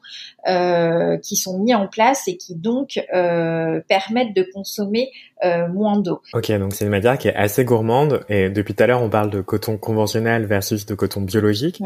euh, 0.48 1.18
qui 1.18 1.38
sont 1.38 1.60
mis 1.60 1.74
en 1.74 1.88
place 1.88 2.28
et 2.28 2.36
qui 2.36 2.56
donc 2.56 3.02
euh, 3.14 3.80
permettent 3.88 4.36
de 4.36 4.46
consommer 4.54 5.12
euh, 5.46 5.70
moins 5.70 5.98
d'eau. 5.98 6.22
Ok, 6.34 6.52
donc 6.52 6.74
c'est 6.74 6.84
une 6.84 6.92
matière 6.92 7.18
qui 7.18 7.30
est 7.30 7.36
assez 7.36 7.64
gourmande. 7.64 8.26
Et 8.28 8.50
depuis 8.50 8.74
tout 8.74 8.84
à 8.84 8.88
l'heure, 8.88 9.02
on 9.02 9.10
parle 9.10 9.30
de 9.30 9.40
coton 9.40 9.78
conventionnel 9.78 10.46
versus 10.46 10.86
de 10.86 10.94
coton 10.94 11.22
biologique. 11.22 11.82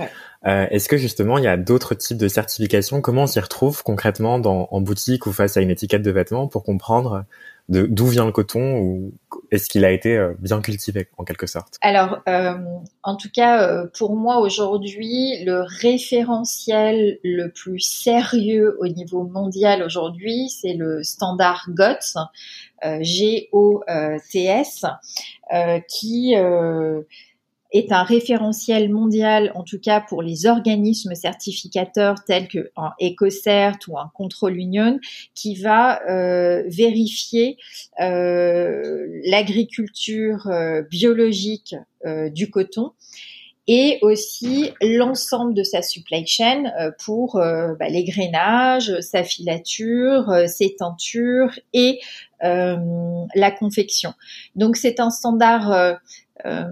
Euh, 0.48 0.66
est-ce 0.72 0.90
que 0.90 0.98
justement, 0.98 1.38
il 1.38 1.44
y 1.44 1.48
a 1.48 1.58
d'autres 1.58 1.94
types 1.94 2.18
de 2.18 2.28
certifications? 2.28 3.02
Comment 3.02 3.24
on 3.24 3.28
s'y 3.28 3.40
retrouve 3.40 3.84
concrètement 3.84 4.40
dans, 4.40 4.68
en 4.72 4.82
boutique 4.82 5.28
ou 5.28 5.32
face 5.32 5.58
à 5.58 5.62
une 5.62 5.70
étiquette 5.70 6.02
de 6.02 6.10
vêtements 6.10 6.48
pour 6.48 6.64
comprendre 6.64 7.26
d'où 7.70 8.08
vient 8.08 8.26
le 8.26 8.32
coton 8.32 8.78
ou 8.78 9.14
est-ce 9.52 9.70
qu'il 9.70 9.86
a 9.86 9.92
été 9.92 10.18
euh, 10.18 10.34
bien 10.40 10.62
cultivé 10.62 11.08
en 11.18 11.24
quelque 11.24 11.48
sorte? 11.48 11.78
Alors, 11.82 12.20
euh, 12.28 12.56
en 13.04 13.16
tout 13.16 13.30
cas, 13.34 13.68
euh, 13.68 13.88
pour 13.98 14.16
moi 14.16 14.40
aujourd'hui, 14.40 15.44
le 15.46 15.62
référentiel 15.62 17.20
le 17.24 17.50
plus 17.50 17.80
sérieux 17.80 18.78
au 18.80 18.88
niveau 18.88 19.24
mondial 19.24 19.84
aujourd'hui, 19.84 20.50
c'est 20.50 20.74
le 20.74 21.04
standard 21.04 21.68
GOTS, 21.70 22.18
G-O-T-S, 23.02 24.86
qui 25.88 26.36
est 27.74 27.92
un 27.92 28.04
référentiel 28.04 28.90
mondial, 28.90 29.52
en 29.56 29.64
tout 29.64 29.80
cas 29.80 30.00
pour 30.00 30.22
les 30.22 30.46
organismes 30.46 31.16
certificateurs 31.16 32.24
tels 32.24 32.48
que 32.48 32.72
un 32.78 32.92
EcoCert 33.02 33.78
ou 33.88 33.98
un 33.98 34.12
Control 34.14 34.56
Union, 34.56 35.00
qui 35.34 35.56
va 35.56 36.02
euh, 36.08 36.64
vérifier 36.68 37.58
euh, 38.00 39.06
l'agriculture 39.26 40.48
euh, 40.48 40.84
biologique 40.84 41.76
du 42.34 42.50
coton 42.50 42.92
et 43.66 43.98
aussi 44.02 44.72
l'ensemble 44.82 45.54
de 45.54 45.64
sa 45.64 45.82
supply 45.82 46.28
chain 46.28 46.70
pour 47.06 47.36
bah, 47.36 47.88
les 47.88 48.04
grainages, 48.04 49.00
sa 49.00 49.24
filature, 49.24 50.30
ses 50.48 50.76
teintures 50.76 51.58
et 51.72 52.02
la 52.42 53.52
confection. 53.58 54.14
Donc 54.58 54.76
c'est 54.76 55.00
un 55.00 55.10
standard 55.10 55.98
euh, 56.46 56.64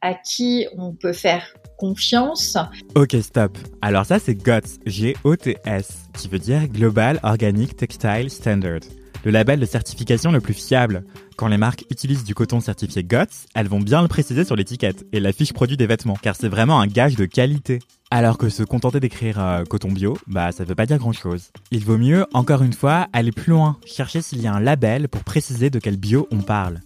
à 0.00 0.14
qui 0.14 0.66
on 0.76 0.92
peut 0.92 1.12
faire 1.12 1.54
confiance. 1.76 2.56
Ok, 2.94 3.16
stop. 3.22 3.56
Alors 3.82 4.04
ça, 4.04 4.18
c'est 4.18 4.34
GOTS, 4.34 4.80
G-O-T-S, 4.86 6.08
qui 6.14 6.28
veut 6.28 6.38
dire 6.38 6.66
Global 6.68 7.20
Organic 7.22 7.76
Textile 7.76 8.30
Standard, 8.30 8.80
le 9.24 9.30
label 9.30 9.60
de 9.60 9.66
certification 9.66 10.32
le 10.32 10.40
plus 10.40 10.54
fiable. 10.54 11.04
Quand 11.36 11.48
les 11.48 11.56
marques 11.56 11.84
utilisent 11.90 12.24
du 12.24 12.34
coton 12.34 12.60
certifié 12.60 13.04
GOTS, 13.04 13.46
elles 13.54 13.68
vont 13.68 13.80
bien 13.80 14.02
le 14.02 14.08
préciser 14.08 14.44
sur 14.44 14.56
l'étiquette 14.56 15.06
et 15.12 15.20
la 15.20 15.32
fiche 15.32 15.52
produit 15.52 15.76
des 15.76 15.86
vêtements, 15.86 16.18
car 16.20 16.34
c'est 16.36 16.48
vraiment 16.48 16.80
un 16.80 16.86
gage 16.86 17.14
de 17.14 17.26
qualité. 17.26 17.78
Alors 18.10 18.38
que 18.38 18.48
se 18.48 18.62
contenter 18.62 19.00
d'écrire 19.00 19.38
euh, 19.38 19.64
coton 19.64 19.92
bio, 19.92 20.16
bah 20.26 20.50
ça 20.50 20.64
veut 20.64 20.74
pas 20.74 20.86
dire 20.86 20.98
grand 20.98 21.12
chose. 21.12 21.50
Il 21.70 21.84
vaut 21.84 21.98
mieux, 21.98 22.26
encore 22.32 22.62
une 22.62 22.72
fois, 22.72 23.06
aller 23.12 23.32
plus 23.32 23.52
loin, 23.52 23.76
chercher 23.84 24.22
s'il 24.22 24.40
y 24.40 24.46
a 24.46 24.54
un 24.54 24.60
label 24.60 25.08
pour 25.08 25.24
préciser 25.24 25.68
de 25.70 25.78
quel 25.78 25.96
bio 25.96 26.26
on 26.30 26.38
parle. 26.38 26.80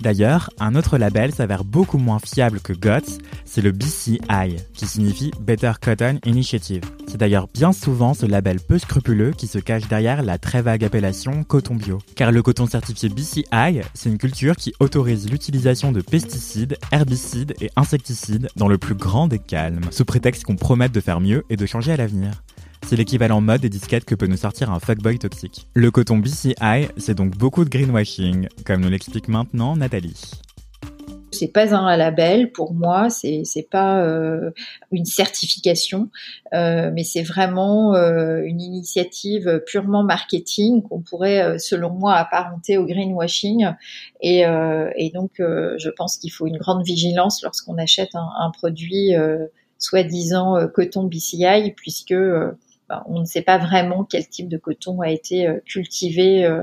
D'ailleurs, 0.00 0.50
un 0.60 0.74
autre 0.74 0.98
label 0.98 1.32
s'avère 1.32 1.64
beaucoup 1.64 1.98
moins 1.98 2.18
fiable 2.18 2.60
que 2.60 2.72
GOTS, 2.72 3.18
c'est 3.44 3.62
le 3.62 3.72
BCI, 3.72 4.56
qui 4.74 4.86
signifie 4.86 5.30
Better 5.40 5.72
Cotton 5.80 6.18
Initiative. 6.24 6.82
C'est 7.08 7.18
d'ailleurs 7.18 7.48
bien 7.52 7.72
souvent 7.72 8.14
ce 8.14 8.26
label 8.26 8.60
peu 8.60 8.78
scrupuleux 8.78 9.32
qui 9.32 9.46
se 9.46 9.58
cache 9.58 9.88
derrière 9.88 10.22
la 10.22 10.38
très 10.38 10.62
vague 10.62 10.84
appellation 10.84 11.44
coton 11.44 11.74
bio. 11.74 11.98
Car 12.14 12.32
le 12.32 12.42
coton 12.42 12.66
certifié 12.66 13.08
BCI, 13.08 13.80
c'est 13.94 14.10
une 14.10 14.18
culture 14.18 14.56
qui 14.56 14.74
autorise 14.80 15.30
l'utilisation 15.30 15.92
de 15.92 16.00
pesticides, 16.00 16.76
herbicides 16.92 17.54
et 17.60 17.70
insecticides 17.76 18.48
dans 18.56 18.68
le 18.68 18.78
plus 18.78 18.94
grand 18.94 19.28
des 19.28 19.38
calmes, 19.38 19.80
sous 19.90 20.04
prétexte 20.04 20.44
qu'on 20.44 20.56
promette 20.56 20.92
de 20.92 21.00
faire 21.00 21.20
mieux 21.20 21.44
et 21.50 21.56
de 21.56 21.66
changer 21.66 21.92
à 21.92 21.96
l'avenir. 21.96 22.42
C'est 22.88 22.94
l'équivalent 22.94 23.40
mode 23.40 23.62
des 23.62 23.68
disquettes 23.68 24.04
que 24.04 24.14
peut 24.14 24.28
nous 24.28 24.36
sortir 24.36 24.70
un 24.70 24.78
fuckboy 24.78 25.18
toxique. 25.18 25.66
Le 25.74 25.90
coton 25.90 26.18
BCI, 26.18 26.86
c'est 26.96 27.16
donc 27.16 27.36
beaucoup 27.36 27.64
de 27.64 27.68
greenwashing, 27.68 28.46
comme 28.64 28.80
nous 28.80 28.88
l'explique 28.88 29.26
maintenant 29.26 29.74
Nathalie. 29.74 30.30
C'est 31.32 31.48
pas 31.48 31.74
un 31.74 31.96
label 31.96 32.52
pour 32.52 32.74
moi, 32.74 33.10
c'est 33.10 33.42
c'est 33.44 33.68
pas 33.68 34.04
euh, 34.04 34.52
une 34.92 35.04
certification, 35.04 36.10
euh, 36.54 36.92
mais 36.94 37.02
c'est 37.02 37.24
vraiment 37.24 37.96
euh, 37.96 38.42
une 38.44 38.60
initiative 38.60 39.64
purement 39.66 40.04
marketing 40.04 40.84
qu'on 40.84 41.00
pourrait, 41.00 41.58
selon 41.58 41.90
moi, 41.90 42.14
apparenter 42.14 42.78
au 42.78 42.86
greenwashing. 42.86 43.66
Et, 44.20 44.44
donc, 45.12 45.32
je 45.38 45.90
pense 45.90 46.18
qu'il 46.18 46.30
faut 46.30 46.46
une 46.46 46.58
grande 46.58 46.86
vigilance 46.86 47.42
lorsqu'on 47.42 47.78
achète 47.78 48.14
un 48.14 48.52
produit 48.52 49.12
soi-disant 49.78 50.68
coton 50.72 51.02
BCI, 51.02 51.72
puisque 51.76 52.14
bah, 52.88 53.02
on 53.06 53.20
ne 53.20 53.24
sait 53.24 53.42
pas 53.42 53.58
vraiment 53.58 54.04
quel 54.04 54.28
type 54.28 54.48
de 54.48 54.58
coton 54.58 55.00
a 55.00 55.10
été 55.10 55.46
euh, 55.46 55.58
cultivé 55.64 56.44
euh, 56.44 56.62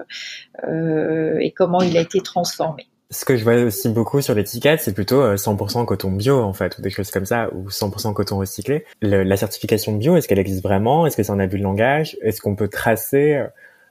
euh, 0.67 1.37
et 1.39 1.51
comment 1.51 1.81
il 1.81 1.97
a 1.97 2.01
été 2.01 2.21
transformé. 2.21 2.87
Ce 3.11 3.25
que 3.25 3.35
je 3.35 3.43
vois 3.43 3.55
aussi 3.55 3.89
beaucoup 3.89 4.21
sur 4.21 4.33
l'étiquette, 4.33 4.81
c'est 4.81 4.93
plutôt 4.93 5.21
100% 5.35 5.85
coton 5.85 6.11
bio 6.11 6.41
en 6.41 6.53
fait, 6.53 6.79
ou 6.79 6.81
des 6.81 6.89
choses 6.89 7.11
comme 7.11 7.25
ça, 7.25 7.53
ou 7.53 7.69
100% 7.69 8.11
coton 8.13 8.39
recyclé. 8.39 8.85
la 9.01 9.37
certification 9.37 9.93
bio, 9.95 10.15
est-ce 10.15 10.27
qu'elle 10.27 10.39
existe 10.39 10.63
vraiment? 10.63 11.05
Est-ce 11.05 11.17
que 11.17 11.21
c'est 11.21 11.31
un 11.31 11.39
abus 11.39 11.59
de 11.59 11.63
langage? 11.63 12.17
Est-ce 12.23 12.41
qu'on 12.41 12.55
peut 12.55 12.69
tracer 12.69 13.43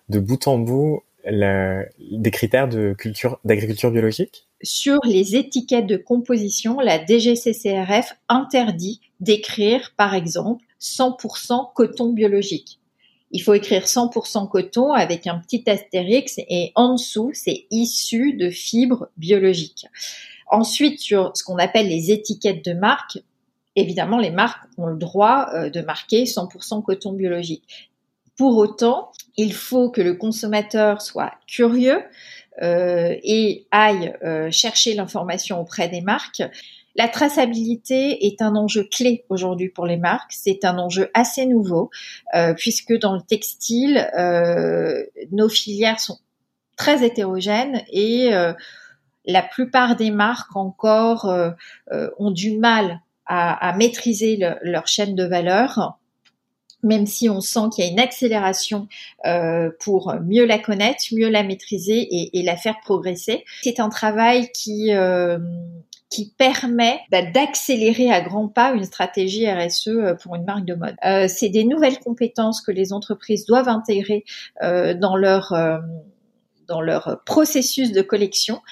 de 0.08 0.18
bout 0.18 0.48
en 0.48 0.58
bout 0.58 1.04
des 1.24 2.30
critères 2.32 2.66
de 2.66 2.94
culture, 2.98 3.38
d'agriculture 3.44 3.92
biologique? 3.92 4.48
Sur 4.64 4.98
les 5.04 5.36
étiquettes 5.36 5.86
de 5.86 5.96
composition, 5.96 6.80
la 6.80 7.04
DGCCRF 7.04 8.16
interdit 8.28 9.00
d'écrire, 9.20 9.92
par 9.96 10.14
exemple, 10.14 10.64
100% 10.82 11.72
coton 11.74 12.12
biologique. 12.12 12.78
Il 13.30 13.42
faut 13.42 13.54
écrire 13.54 13.84
100% 13.84 14.48
coton 14.48 14.92
avec 14.92 15.26
un 15.26 15.38
petit 15.38 15.64
astérix 15.68 16.34
et 16.38 16.72
en 16.74 16.94
dessous, 16.94 17.30
c'est 17.32 17.66
issu 17.70 18.34
de 18.34 18.50
fibres 18.50 19.08
biologiques. 19.16 19.86
Ensuite, 20.50 21.00
sur 21.00 21.34
ce 21.34 21.42
qu'on 21.42 21.56
appelle 21.56 21.88
les 21.88 22.10
étiquettes 22.10 22.62
de 22.62 22.74
marque, 22.74 23.18
évidemment, 23.74 24.18
les 24.18 24.30
marques 24.30 24.68
ont 24.76 24.86
le 24.86 24.98
droit 24.98 25.48
euh, 25.54 25.70
de 25.70 25.80
marquer 25.80 26.24
100% 26.24 26.82
coton 26.82 27.14
biologique. 27.14 27.90
Pour 28.36 28.58
autant, 28.58 29.12
il 29.36 29.54
faut 29.54 29.90
que 29.90 30.02
le 30.02 30.14
consommateur 30.14 31.00
soit 31.00 31.32
curieux 31.46 32.02
euh, 32.60 33.16
et 33.22 33.66
aille 33.70 34.14
euh, 34.24 34.50
chercher 34.50 34.92
l'information 34.94 35.58
auprès 35.58 35.88
des 35.88 36.02
marques. 36.02 36.42
La 36.94 37.08
traçabilité 37.08 38.26
est 38.26 38.42
un 38.42 38.54
enjeu 38.54 38.84
clé 38.84 39.24
aujourd'hui 39.28 39.68
pour 39.68 39.86
les 39.86 39.96
marques. 39.96 40.32
C'est 40.32 40.64
un 40.64 40.78
enjeu 40.78 41.10
assez 41.14 41.46
nouveau 41.46 41.90
puisque 42.56 42.92
dans 42.98 43.14
le 43.14 43.22
textile, 43.22 44.10
nos 45.30 45.48
filières 45.48 46.00
sont 46.00 46.18
très 46.76 47.04
hétérogènes 47.04 47.82
et 47.90 48.30
la 49.24 49.42
plupart 49.42 49.96
des 49.96 50.10
marques 50.10 50.54
encore 50.54 51.32
ont 52.18 52.30
du 52.30 52.58
mal 52.58 53.00
à, 53.24 53.74
maîtriser 53.76 54.38
leur 54.62 54.86
chaîne 54.86 55.14
de 55.14 55.24
valeur 55.24 55.98
même 56.82 57.06
si 57.06 57.28
on 57.28 57.40
sent 57.40 57.70
qu'il 57.72 57.84
y 57.84 57.88
a 57.88 57.90
une 57.90 58.00
accélération 58.00 58.88
euh, 59.24 59.70
pour 59.80 60.14
mieux 60.22 60.44
la 60.44 60.58
connaître, 60.58 61.04
mieux 61.12 61.28
la 61.28 61.44
maîtriser 61.44 62.08
et, 62.10 62.42
la 62.42 62.56
faire 62.56 62.80
progresser. 62.82 63.44
C'est 63.62 63.80
un 63.80 63.88
travail 63.88 64.50
qui 64.52 64.92
euh, 64.92 65.38
qui 66.12 66.32
permet 66.36 67.00
bah, 67.10 67.22
d'accélérer 67.22 68.10
à 68.10 68.20
grands 68.20 68.48
pas 68.48 68.72
une 68.72 68.84
stratégie 68.84 69.50
RSE 69.50 69.88
euh, 69.88 70.14
pour 70.14 70.34
une 70.34 70.44
marque 70.44 70.64
de 70.64 70.74
mode. 70.74 70.96
c'est 71.28 71.48
des 71.48 71.64
nouvelles 71.64 71.98
compétences 71.98 72.60
que 72.60 72.72
les 72.72 72.92
entreprises 72.92 73.46
doivent 73.46 73.68
intégrer 73.68 74.24
dans 74.60 75.16
leur 75.16 75.52
dans 76.72 76.80
leur 76.80 77.20
processus 77.26 77.92
de 77.92 78.02
collection 78.02 78.62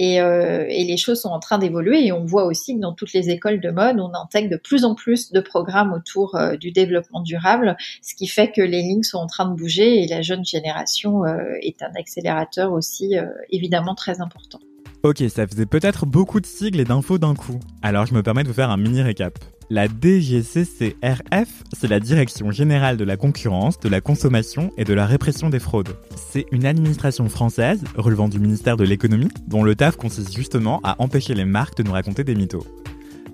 euh, 0.00 0.64
et, 0.68 0.84
les 0.84 0.96
choses 0.96 1.22
sont 1.22 1.28
en 1.28 1.40
train 1.40 1.58
d'évoluer 1.58 2.06
et 2.06 2.12
on 2.12 2.24
voit 2.24 2.44
aussi 2.44 2.74
que 2.74 2.80
dans 2.80 2.94
toutes 2.94 3.12
les 3.12 3.30
écoles 3.30 3.60
de 3.60 3.70
mode, 3.70 4.00
on 4.00 4.14
intègre 4.14 4.50
de 4.50 4.56
plus 4.56 4.84
en 4.84 4.94
plus 4.94 5.30
de 5.30 5.40
programmes 5.40 5.92
autour 5.92 6.34
euh, 6.34 6.56
du 6.56 6.72
développement 6.72 7.20
durable, 7.20 7.76
ce 8.02 8.14
qui 8.14 8.26
fait 8.26 8.50
que 8.50 8.62
les 8.62 8.82
lignes 8.82 9.02
sont 9.02 9.18
en 9.18 9.26
train 9.26 9.46
de 9.46 9.54
bouger 9.54 10.02
et 10.02 10.06
la 10.06 10.22
jeune 10.22 10.44
génération 10.44 11.24
euh, 11.24 11.54
est 11.60 11.82
un 11.82 11.92
accélérateur 11.96 12.72
aussi 12.72 13.14
évidemment 13.50 13.94
très 13.94 14.20
important. 14.20 14.60
Ok, 15.02 15.24
ça 15.34 15.46
faisait 15.46 15.64
peut-être 15.64 16.04
beaucoup 16.04 16.40
de 16.40 16.46
sigles 16.46 16.78
et 16.78 16.84
d'infos 16.84 17.16
d'un 17.16 17.34
coup, 17.34 17.58
alors 17.80 18.04
je 18.04 18.12
me 18.12 18.22
permets 18.22 18.42
de 18.42 18.48
vous 18.48 18.54
faire 18.54 18.68
un 18.68 18.76
mini 18.76 19.00
récap. 19.00 19.38
La 19.70 19.86
DGCCRF, 19.86 21.48
c'est 21.72 21.88
la 21.88 22.00
Direction 22.00 22.50
générale 22.50 22.98
de 22.98 23.04
la 23.04 23.16
concurrence, 23.16 23.80
de 23.80 23.88
la 23.88 24.02
consommation 24.02 24.72
et 24.76 24.84
de 24.84 24.92
la 24.92 25.06
répression 25.06 25.48
des 25.48 25.58
fraudes. 25.58 25.96
C'est 26.14 26.44
une 26.52 26.66
administration 26.66 27.30
française 27.30 27.82
relevant 27.96 28.28
du 28.28 28.38
ministère 28.38 28.76
de 28.76 28.84
l'économie 28.84 29.30
dont 29.46 29.62
le 29.62 29.74
taf 29.74 29.96
consiste 29.96 30.36
justement 30.36 30.80
à 30.84 30.96
empêcher 31.00 31.32
les 31.32 31.46
marques 31.46 31.78
de 31.78 31.82
nous 31.82 31.92
raconter 31.92 32.22
des 32.22 32.34
mythos. 32.34 32.66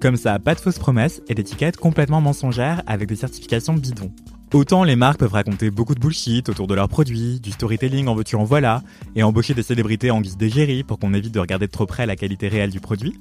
Comme 0.01 0.17
ça, 0.17 0.39
pas 0.39 0.55
de 0.55 0.61
fausses 0.61 0.79
promesses 0.79 1.21
et 1.29 1.35
d'étiquettes 1.35 1.79
complètement 1.79 2.21
mensongères 2.21 2.85
avec 2.87 3.09
des 3.09 3.17
certifications 3.17 3.75
bidons. 3.75 4.13
Autant 4.53 4.85
les 4.85 4.95
marques 4.95 5.19
peuvent 5.19 5.33
raconter 5.33 5.71
beaucoup 5.71 5.95
de 5.95 6.01
bullshit 6.01 6.49
autour 6.49 6.69
de 6.69 6.75
leurs 6.75 6.89
produits, 6.89 7.41
du 7.41 7.51
storytelling 7.51 8.07
en 8.07 8.15
veux-tu 8.15 8.37
en 8.37 8.45
voilà, 8.45 8.83
et 9.17 9.23
embaucher 9.25 9.55
des 9.55 9.65
célébrités 9.65 10.13
en 10.13 10.21
guise 10.21 10.37
d'égérie 10.37 10.85
pour 10.85 10.99
qu'on 10.99 11.15
évite 11.15 11.35
de 11.35 11.41
regarder 11.41 11.67
de 11.67 11.73
trop 11.73 11.85
près 11.85 12.07
la 12.07 12.15
qualité 12.15 12.47
réelle 12.47 12.71
du 12.71 12.81
produit, 12.81 13.19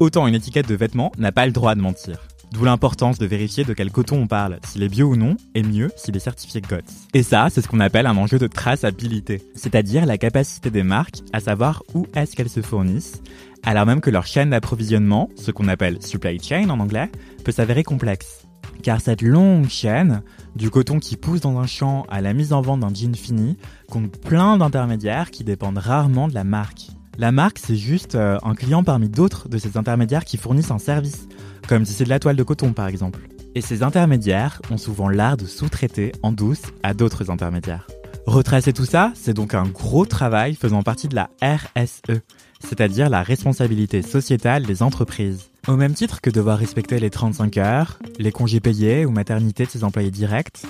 autant 0.00 0.26
une 0.26 0.34
étiquette 0.34 0.68
de 0.68 0.74
vêtements 0.74 1.12
n'a 1.16 1.30
pas 1.30 1.46
le 1.46 1.52
droit 1.52 1.76
de 1.76 1.80
mentir. 1.80 2.18
D'où 2.52 2.64
l'importance 2.64 3.18
de 3.18 3.26
vérifier 3.26 3.64
de 3.64 3.72
quel 3.72 3.92
coton 3.92 4.22
on 4.22 4.26
parle, 4.26 4.58
s'il 4.64 4.82
est 4.82 4.88
bio 4.88 5.08
ou 5.08 5.16
non, 5.16 5.36
et 5.54 5.62
mieux 5.62 5.90
s'il 5.96 6.16
est 6.16 6.20
certifié 6.20 6.60
GOTS. 6.60 7.06
Et 7.14 7.22
ça, 7.22 7.48
c'est 7.50 7.60
ce 7.60 7.68
qu'on 7.68 7.80
appelle 7.80 8.06
un 8.06 8.16
enjeu 8.16 8.38
de 8.38 8.46
traçabilité, 8.46 9.42
c'est-à-dire 9.54 10.06
la 10.06 10.18
capacité 10.18 10.70
des 10.70 10.82
marques 10.82 11.20
à 11.32 11.40
savoir 11.40 11.82
où 11.94 12.06
est-ce 12.14 12.34
qu'elles 12.34 12.48
se 12.48 12.62
fournissent, 12.62 13.22
alors 13.62 13.86
même 13.86 14.00
que 14.00 14.10
leur 14.10 14.26
chaîne 14.26 14.50
d'approvisionnement, 14.50 15.28
ce 15.36 15.50
qu'on 15.50 15.68
appelle 15.68 16.02
supply 16.02 16.42
chain 16.42 16.68
en 16.70 16.80
anglais, 16.80 17.10
peut 17.44 17.52
s'avérer 17.52 17.84
complexe. 17.84 18.47
Car 18.82 19.00
cette 19.00 19.22
longue 19.22 19.68
chaîne, 19.68 20.22
du 20.54 20.70
coton 20.70 20.98
qui 20.98 21.16
pousse 21.16 21.40
dans 21.40 21.58
un 21.58 21.66
champ 21.66 22.04
à 22.08 22.20
la 22.20 22.32
mise 22.32 22.52
en 22.52 22.60
vente 22.60 22.80
d'un 22.80 22.94
jean 22.94 23.14
fini, 23.14 23.56
compte 23.90 24.16
plein 24.18 24.56
d'intermédiaires 24.56 25.30
qui 25.30 25.44
dépendent 25.44 25.78
rarement 25.78 26.28
de 26.28 26.34
la 26.34 26.44
marque. 26.44 26.88
La 27.16 27.32
marque, 27.32 27.58
c'est 27.58 27.76
juste 27.76 28.14
euh, 28.14 28.38
un 28.44 28.54
client 28.54 28.84
parmi 28.84 29.08
d'autres 29.08 29.48
de 29.48 29.58
ces 29.58 29.76
intermédiaires 29.76 30.24
qui 30.24 30.36
fournissent 30.36 30.70
un 30.70 30.78
service, 30.78 31.26
comme 31.66 31.84
si 31.84 31.92
c'est 31.92 32.04
de 32.04 32.08
la 32.08 32.20
toile 32.20 32.36
de 32.36 32.42
coton 32.44 32.72
par 32.72 32.86
exemple. 32.86 33.20
Et 33.56 33.60
ces 33.60 33.82
intermédiaires 33.82 34.62
ont 34.70 34.76
souvent 34.76 35.08
l'art 35.08 35.36
de 35.36 35.46
sous-traiter 35.46 36.12
en 36.22 36.30
douce 36.30 36.62
à 36.84 36.94
d'autres 36.94 37.30
intermédiaires. 37.30 37.88
Retracer 38.26 38.72
tout 38.72 38.84
ça, 38.84 39.10
c'est 39.14 39.34
donc 39.34 39.54
un 39.54 39.64
gros 39.64 40.04
travail 40.04 40.54
faisant 40.54 40.82
partie 40.82 41.08
de 41.08 41.16
la 41.16 41.30
RSE, 41.42 42.20
c'est-à-dire 42.60 43.08
la 43.08 43.22
responsabilité 43.22 44.02
sociétale 44.02 44.64
des 44.64 44.82
entreprises. 44.82 45.50
Au 45.66 45.76
même 45.76 45.94
titre 45.94 46.20
que 46.20 46.30
devoir 46.30 46.58
respecter 46.58 46.98
les 46.98 47.10
35 47.10 47.56
heures, 47.58 47.98
les 48.18 48.32
congés 48.32 48.60
payés 48.60 49.04
ou 49.04 49.10
maternité 49.10 49.64
de 49.66 49.70
ses 49.70 49.84
employés 49.84 50.10
directs, 50.10 50.62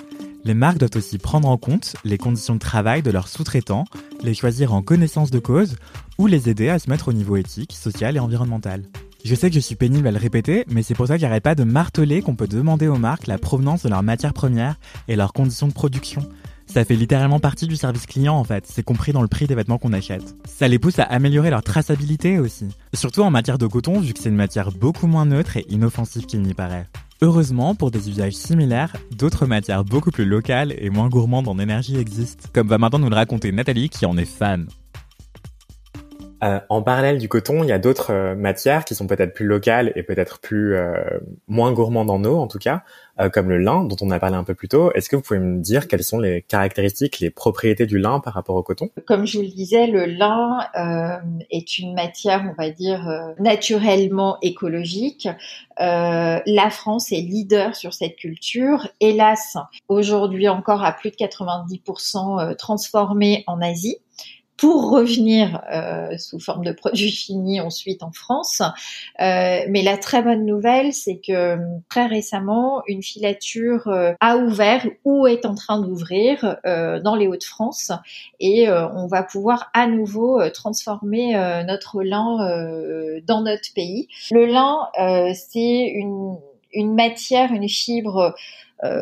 les 0.45 0.53
marques 0.53 0.77
doivent 0.77 0.95
aussi 0.95 1.17
prendre 1.17 1.47
en 1.47 1.57
compte 1.57 1.95
les 2.05 2.17
conditions 2.17 2.55
de 2.55 2.59
travail 2.59 3.01
de 3.01 3.11
leurs 3.11 3.27
sous-traitants, 3.27 3.85
les 4.23 4.33
choisir 4.33 4.73
en 4.73 4.81
connaissance 4.81 5.31
de 5.31 5.39
cause 5.39 5.75
ou 6.17 6.27
les 6.27 6.49
aider 6.49 6.69
à 6.69 6.79
se 6.79 6.89
mettre 6.89 7.09
au 7.09 7.13
niveau 7.13 7.35
éthique, 7.35 7.73
social 7.73 8.15
et 8.15 8.19
environnemental. 8.19 8.83
Je 9.25 9.35
sais 9.35 9.49
que 9.49 9.55
je 9.55 9.59
suis 9.59 9.75
pénible 9.75 10.07
à 10.07 10.11
le 10.11 10.17
répéter, 10.17 10.63
mais 10.69 10.81
c'est 10.81 10.93
pour 10.93 11.07
ça 11.07 11.15
qu'il 11.15 11.21
j'arrête 11.21 11.43
pas 11.43 11.55
de 11.55 11.65
marteler 11.65 12.21
qu'on 12.21 12.35
peut 12.35 12.47
demander 12.47 12.87
aux 12.87 12.97
marques 12.97 13.27
la 13.27 13.37
provenance 13.37 13.83
de 13.83 13.89
leurs 13.89 14.03
matières 14.03 14.33
premières 14.33 14.79
et 15.09 15.17
leurs 15.17 15.33
conditions 15.33 15.67
de 15.67 15.73
production. 15.73 16.21
Ça 16.71 16.85
fait 16.85 16.95
littéralement 16.95 17.39
partie 17.39 17.65
du 17.65 17.75
service 17.75 18.05
client 18.05 18.35
en 18.35 18.43
fait, 18.43 18.65
c'est 18.67 18.83
compris 18.83 19.11
dans 19.11 19.23
le 19.23 19.27
prix 19.27 19.47
des 19.47 19.55
vêtements 19.55 19.79
qu'on 19.79 19.91
achète. 19.91 20.35
Ça 20.45 20.67
les 20.67 20.77
pousse 20.77 20.99
à 20.99 21.03
améliorer 21.03 21.49
leur 21.49 21.63
traçabilité 21.63 22.37
aussi. 22.37 22.67
Surtout 22.93 23.21
en 23.21 23.31
matière 23.31 23.57
de 23.57 23.65
coton, 23.65 23.99
vu 23.99 24.13
que 24.13 24.19
c'est 24.19 24.29
une 24.29 24.35
matière 24.35 24.71
beaucoup 24.71 25.07
moins 25.07 25.25
neutre 25.25 25.57
et 25.57 25.65
inoffensive 25.69 26.27
qu'il 26.27 26.43
n'y 26.43 26.53
paraît. 26.53 26.85
Heureusement, 27.21 27.73
pour 27.73 27.89
des 27.89 28.07
usages 28.07 28.33
similaires, 28.33 28.95
d'autres 29.11 29.47
matières 29.47 29.83
beaucoup 29.83 30.11
plus 30.11 30.25
locales 30.25 30.73
et 30.77 30.91
moins 30.91 31.09
gourmandes 31.09 31.47
en 31.47 31.57
énergie 31.57 31.97
existent, 31.97 32.47
comme 32.53 32.67
va 32.67 32.77
maintenant 32.77 32.99
nous 32.99 33.09
le 33.09 33.15
raconter 33.15 33.51
Nathalie 33.51 33.89
qui 33.89 34.05
en 34.05 34.15
est 34.15 34.25
fan. 34.25 34.67
Euh, 36.41 36.59
en 36.69 36.81
parallèle 36.81 37.17
du 37.17 37.27
coton, 37.27 37.63
il 37.63 37.69
y 37.69 37.71
a 37.71 37.79
d'autres 37.79 38.13
euh, 38.13 38.35
matières 38.35 38.85
qui 38.85 38.95
sont 38.95 39.07
peut-être 39.07 39.33
plus 39.33 39.45
locales 39.45 39.91
et 39.95 40.03
peut-être 40.03 40.39
plus 40.39 40.75
euh, 40.75 40.93
moins 41.47 41.73
gourmandes 41.73 42.09
en 42.09 42.23
eau, 42.23 42.37
en 42.37 42.47
tout 42.47 42.59
cas, 42.59 42.83
comme 43.33 43.49
le 43.49 43.57
lin, 43.57 43.83
dont 43.83 43.97
on 43.99 44.11
a 44.11 44.19
parlé 44.19 44.37
un 44.37 44.45
peu 44.45 44.53
plus 44.53 44.69
tôt. 44.69 44.93
Est-ce 44.93 45.09
que 45.09 45.17
vous 45.17 45.21
pouvez 45.21 45.41
me 45.41 45.61
dire 45.61 45.89
quelles 45.89 46.05
sont 46.05 46.19
les 46.19 46.41
caractéristiques, 46.41 47.19
les 47.19 47.29
propriétés 47.29 47.85
du 47.85 47.99
lin 47.99 48.21
par 48.21 48.33
rapport 48.33 48.55
au 48.55 48.63
coton? 48.63 48.91
Comme 49.05 49.25
je 49.25 49.39
vous 49.39 49.43
le 49.43 49.49
disais, 49.49 49.87
le 49.87 50.05
lin 50.05 50.59
est 51.51 51.79
une 51.79 51.93
matière, 51.95 52.49
on 52.49 52.53
va 52.53 52.69
dire, 52.69 53.33
naturellement 53.39 54.37
écologique. 54.41 55.27
la 55.77 56.69
France 56.71 57.11
est 57.11 57.19
leader 57.19 57.75
sur 57.75 57.93
cette 57.93 58.15
culture. 58.15 58.87
Hélas, 59.01 59.57
aujourd'hui 59.89 60.47
encore 60.47 60.85
à 60.85 60.93
plus 60.93 61.11
de 61.11 61.17
90% 61.17 62.55
transformée 62.55 63.43
en 63.47 63.61
Asie 63.61 63.97
pour 64.59 64.91
revenir 64.91 65.61
euh, 65.71 66.17
sous 66.17 66.39
forme 66.39 66.65
de 66.65 66.73
produits 66.73 67.11
finis 67.11 67.61
ensuite 67.61 68.03
en 68.03 68.11
France. 68.11 68.61
Euh, 69.21 69.59
mais 69.69 69.81
la 69.83 69.97
très 69.97 70.21
bonne 70.21 70.45
nouvelle, 70.45 70.91
c'est 70.91 71.21
que 71.25 71.57
très 71.89 72.07
récemment, 72.07 72.83
une 72.87 73.01
filature 73.01 73.87
euh, 73.87 74.13
a 74.19 74.35
ouvert 74.35 74.85
ou 75.05 75.27
est 75.27 75.45
en 75.45 75.55
train 75.55 75.79
d'ouvrir 75.79 76.57
dans 76.65 77.15
les 77.15 77.27
Hauts-de-France 77.27 77.91
et 78.39 78.69
on 78.69 79.07
va 79.07 79.23
pouvoir 79.23 79.69
à 79.73 79.87
nouveau 79.87 80.47
transformer 80.49 81.33
notre 81.65 82.03
lin 82.03 83.19
dans 83.25 83.41
notre 83.41 83.73
pays. 83.73 84.07
Le 84.31 84.45
lin, 84.45 84.87
c'est 85.33 85.85
une, 85.85 86.37
une 86.73 86.95
matière, 86.95 87.51
une 87.51 87.69
fibre 87.69 88.35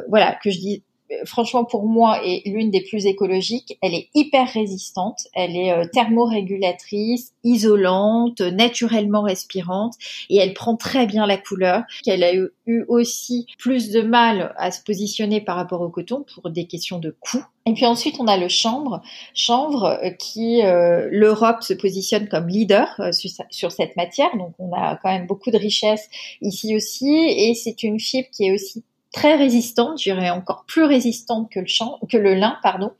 voilà 0.07 0.37
que 0.43 0.49
je 0.49 0.59
dis 0.59 0.83
franchement 1.25 1.65
pour 1.65 1.85
moi 1.85 2.21
est 2.23 2.43
l'une 2.45 2.71
des 2.71 2.81
plus 2.81 3.05
écologiques. 3.05 3.77
Elle 3.81 3.93
est 3.93 4.09
hyper 4.13 4.47
résistante, 4.47 5.27
elle 5.33 5.55
est 5.55 5.71
euh, 5.71 5.85
thermorégulatrice, 5.91 7.33
isolante, 7.43 8.41
naturellement 8.41 9.21
respirante 9.21 9.93
et 10.29 10.37
elle 10.37 10.53
prend 10.53 10.75
très 10.75 11.05
bien 11.05 11.25
la 11.25 11.37
couleur. 11.37 11.83
Elle 12.05 12.23
a 12.23 12.33
eu, 12.33 12.49
aussi 12.89 13.47
plus 13.57 13.91
de 13.91 14.01
mal 14.01 14.53
à 14.57 14.71
se 14.71 14.83
positionner 14.83 15.39
par 15.39 15.55
rapport 15.55 15.79
au 15.79 15.89
coton 15.89 16.25
pour 16.33 16.49
des 16.49 16.67
questions 16.67 16.99
de 16.99 17.15
coût. 17.17 17.43
Et 17.65 17.73
puis 17.73 17.85
ensuite, 17.85 18.17
on 18.19 18.27
a 18.27 18.37
le 18.37 18.49
chanvre, 18.49 19.01
chanvre 19.33 19.97
euh, 20.03 20.09
qui 20.09 20.61
euh, 20.63 21.07
l'Europe 21.09 21.63
se 21.63 21.73
positionne 21.73 22.27
comme 22.27 22.49
leader 22.49 22.89
sur, 23.13 23.29
sur, 23.49 23.71
cette 23.71 23.95
matière. 23.95 24.35
Donc 24.37 24.53
on 24.59 24.73
a 24.73 24.97
quand 25.01 25.09
même 25.09 25.27
beaucoup 25.27 25.49
de 25.49 25.57
richesse 25.57 26.09
ici 26.41 26.75
aussi 26.75 27.09
et 27.09 27.53
c'est 27.55 27.83
une 27.83 27.99
fibre 27.99 28.27
qui 28.33 28.47
est 28.47 28.53
aussi 28.53 28.83
très 29.11 29.35
résistante, 29.35 29.99
je 29.99 30.11
dirais 30.11 30.29
encore 30.29 30.65
plus 30.67 30.83
résistante 30.83 31.49
que 31.51 31.59
le, 31.59 31.65
champ, 31.65 31.99
que 32.09 32.17
le 32.17 32.33
lin, 32.33 32.57
pardon, 32.61 32.91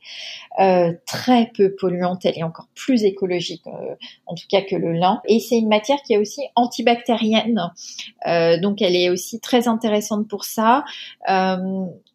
euh, 0.58 0.92
très 1.06 1.50
peu 1.54 1.74
polluante, 1.74 2.24
elle 2.24 2.38
est 2.38 2.42
encore 2.42 2.68
plus 2.74 3.04
écologique 3.04 3.66
euh, 3.66 3.94
en 4.26 4.34
tout 4.34 4.46
cas 4.48 4.62
que 4.62 4.76
le 4.76 4.92
lin. 4.92 5.20
Et 5.26 5.38
c'est 5.38 5.58
une 5.58 5.68
matière 5.68 5.98
qui 6.02 6.14
est 6.14 6.18
aussi 6.18 6.42
antibactérienne, 6.56 7.72
euh, 8.26 8.58
donc 8.60 8.82
elle 8.82 8.96
est 8.96 9.10
aussi 9.10 9.40
très 9.40 9.68
intéressante 9.68 10.28
pour 10.28 10.44
ça. 10.44 10.84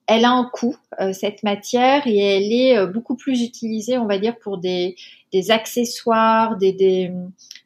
Elle 0.06 0.26
a 0.26 0.32
un 0.32 0.50
coût, 0.52 0.76
cette 1.14 1.44
matière, 1.44 2.06
et 2.08 2.18
elle 2.18 2.52
est 2.52 2.88
beaucoup 2.88 3.16
plus 3.16 3.42
utilisée, 3.42 3.98
on 3.98 4.06
va 4.06 4.18
dire, 4.18 4.38
pour 4.38 4.58
des, 4.58 4.98
des 5.32 5.50
accessoires, 5.50 6.58
des, 6.58 6.74
des, 6.74 7.12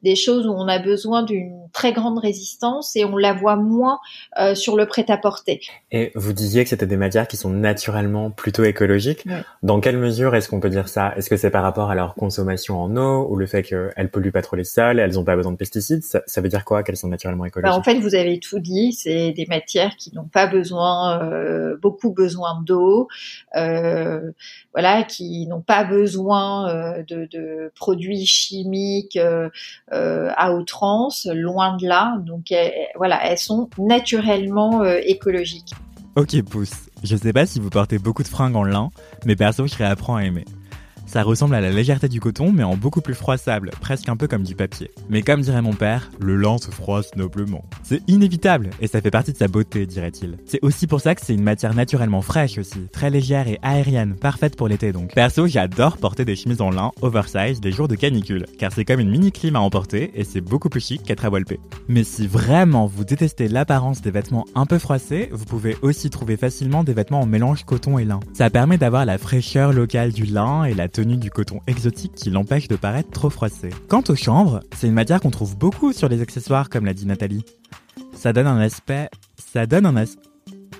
des 0.08 0.16
choses 0.16 0.48
où 0.48 0.52
on 0.52 0.70
a 0.70 0.80
besoin 0.80 1.22
d'une 1.22 1.68
très 1.74 1.92
grande 1.92 2.18
résistance 2.18 2.96
et 2.96 3.04
on 3.04 3.18
la 3.18 3.34
voit 3.34 3.58
moins 3.58 4.00
euh, 4.40 4.56
sur 4.56 4.78
le 4.78 4.86
prêt-à-porter. 4.86 5.60
Et 5.92 6.12
vous 6.16 6.32
disiez 6.32 6.64
que 6.64 6.70
c'était 6.70 6.88
des 6.88 6.96
matières 6.96 7.28
qui 7.28 7.36
sont 7.36 7.50
naturellement 7.50 8.32
plutôt 8.32 8.64
écologiques. 8.64 9.26
Dans 9.64 9.82
quelle 9.82 9.98
mesure 9.98 10.34
est-ce 10.34 10.48
qu'on 10.48 10.62
peut 10.62 10.70
dire 10.70 10.88
ça? 10.88 11.14
Est-ce 11.18 11.30
que 11.30 11.36
c'est 11.36 11.50
par 11.50 11.64
rapport 11.64 11.92
à 11.92 11.96
leur 11.96 12.16
consommation 12.16 12.82
en 12.82 12.96
eau 12.96 13.28
ou 13.30 13.36
le 13.36 13.46
fait 13.48 13.64
qu'elles 13.64 14.10
polluent 14.10 14.32
pas 14.32 14.42
trop 14.42 14.56
les 14.56 14.64
sols, 14.64 15.00
elles 15.00 15.16
n'ont 15.16 15.26
pas 15.26 15.36
besoin 15.36 15.52
de 15.52 15.58
pesticides? 15.58 16.04
Ça, 16.04 16.42
veut 16.42 16.50
dire 16.50 16.64
quoi 16.64 16.84
qu'elles 16.84 16.96
sont 16.96 17.10
naturellement 17.10 17.44
bah, 17.44 17.50
écologiques? 17.50 17.78
En 17.78 17.84
fait, 17.84 18.00
vous 18.00 18.16
avez 18.16 18.40
tout 18.40 18.60
dit. 18.60 18.94
C'est 18.94 19.34
des 19.34 19.46
matières 19.46 19.98
qui 19.98 20.16
n'ont 20.16 20.30
pas 20.32 20.48
besoin, 20.48 21.22
euh, 21.22 21.76
beaucoup 21.82 22.14
besoin 22.14 22.62
d'eau, 22.66 23.10
euh, 23.58 24.32
voilà, 24.74 25.04
qui 25.04 25.46
n'ont 25.48 25.62
pas 25.62 25.84
besoin 25.84 27.04
de, 27.08 27.28
de, 27.30 27.72
produits 27.76 28.26
chimiques 28.26 29.20
euh, 29.98 30.30
à 30.36 30.54
outrance, 30.54 31.28
loin 31.34 31.76
de 31.78 31.88
là. 31.88 32.18
Donc 32.26 32.54
voilà, 32.96 33.20
elles 33.26 33.38
sont 33.38 33.70
naturellement 33.78 34.82
euh, 34.82 35.00
écologiques. 35.04 35.74
Ok, 36.16 36.42
pouce. 36.44 36.90
Je 37.04 37.16
sais 37.16 37.34
pas 37.34 37.46
si 37.46 37.60
vous 37.60 37.70
portez 37.70 38.00
beaucoup 38.00 38.24
de 38.24 38.28
fringues 38.28 38.56
en 38.56 38.64
lin, 38.64 38.90
mais 39.26 39.36
perso, 39.36 39.68
je 39.68 39.76
réapprends 39.76 40.16
à 40.16 40.24
aimer. 40.24 40.46
Ça 41.08 41.24
ressemble 41.24 41.56
à 41.56 41.62
la 41.62 41.72
légèreté 41.72 42.10
du 42.10 42.20
coton, 42.20 42.52
mais 42.52 42.64
en 42.64 42.76
beaucoup 42.76 43.00
plus 43.00 43.14
froissable, 43.14 43.72
presque 43.80 44.10
un 44.10 44.18
peu 44.18 44.28
comme 44.28 44.44
du 44.44 44.56
papier. 44.56 44.92
Mais 45.10 45.22
comme 45.22 45.40
dirait 45.40 45.62
mon 45.62 45.74
père, 45.74 46.12
le 46.20 46.36
lin 46.36 46.58
se 46.58 46.70
froisse 46.70 47.16
noblement. 47.16 47.64
C'est 47.82 48.02
inévitable, 48.10 48.72
et 48.82 48.88
ça 48.88 49.00
fait 49.00 49.10
partie 49.10 49.32
de 49.32 49.38
sa 49.38 49.48
beauté, 49.48 49.86
dirait-il. 49.86 50.38
C'est 50.46 50.60
aussi 50.62 50.86
pour 50.86 51.00
ça 51.00 51.16
que 51.16 51.22
c'est 51.26 51.34
une 51.34 51.44
matière 51.44 51.74
naturellement 51.74 52.22
fraîche 52.22 52.58
aussi, 52.58 52.88
très 52.92 53.10
légère 53.10 53.48
et 53.48 53.58
aérienne, 53.62 54.16
parfaite 54.16 54.58
pour 54.58 54.68
l'été 54.68 54.92
donc. 54.92 55.14
Perso, 55.14 55.48
j'adore 55.48 55.98
porter 55.98 56.26
des 56.26 56.36
chemises 56.36 56.60
en 56.60 56.72
lin 56.72 56.92
oversize 57.02 57.62
des 57.62 57.72
jours 57.72 57.88
de 57.88 57.96
canicule, 57.96 58.46
car 58.60 58.74
c'est 58.74 58.84
comme 58.84 59.00
une 59.00 59.10
mini 59.10 59.32
clim 59.32 59.56
à 59.56 59.62
emporter, 59.62 60.12
et 60.14 60.26
c'est 60.26 60.42
beaucoup 60.42 60.68
plus 60.68 60.86
chic 60.86 61.04
qu'être 61.04 61.24
à 61.24 61.30
Walpé. 61.30 61.62
Mais 61.88 62.04
si 62.04 62.28
vraiment 62.28 62.86
vous 62.86 63.06
détestez 63.06 63.48
l'apparence 63.48 64.02
des 64.02 64.12
vêtements 64.12 64.46
un 64.56 64.66
peu 64.66 64.78
froissés, 64.78 65.30
vous 65.32 65.46
pouvez 65.46 65.78
aussi 65.82 66.10
trouver 66.10 66.36
facilement 66.36 66.84
des 66.84 66.94
vêtements 66.94 67.22
en 67.22 67.26
mélange 67.26 67.64
coton 67.64 67.98
et 67.98 68.04
lin. 68.04 68.20
Ça 68.34 68.50
permet 68.50 68.78
d'avoir 68.78 69.06
la 69.06 69.18
fraîcheur 69.18 69.72
locale 69.72 70.12
du 70.12 70.26
lin 70.26 70.66
et 70.66 70.74
la 70.74 70.90
du 71.06 71.30
coton 71.30 71.62
exotique 71.68 72.14
qui 72.16 72.30
l'empêche 72.30 72.68
de 72.68 72.76
paraître 72.76 73.12
trop 73.12 73.30
froissé. 73.30 73.70
Quant 73.88 74.04
au 74.10 74.16
chanvre, 74.16 74.62
c'est 74.76 74.88
une 74.88 74.94
matière 74.94 75.22
qu'on 75.22 75.30
trouve 75.30 75.56
beaucoup 75.56 75.94
sur 75.94 76.10
les 76.10 76.22
accessoires 76.22 76.70
comme 76.70 76.86
l'a 76.86 76.94
dit 76.94 77.06
Nathalie. 77.06 77.46
Ça 78.14 78.34
donne 78.34 78.48
un 78.48 78.60
aspect, 78.60 79.10
ça 79.38 79.68
donne 79.68 79.86
un 79.86 80.06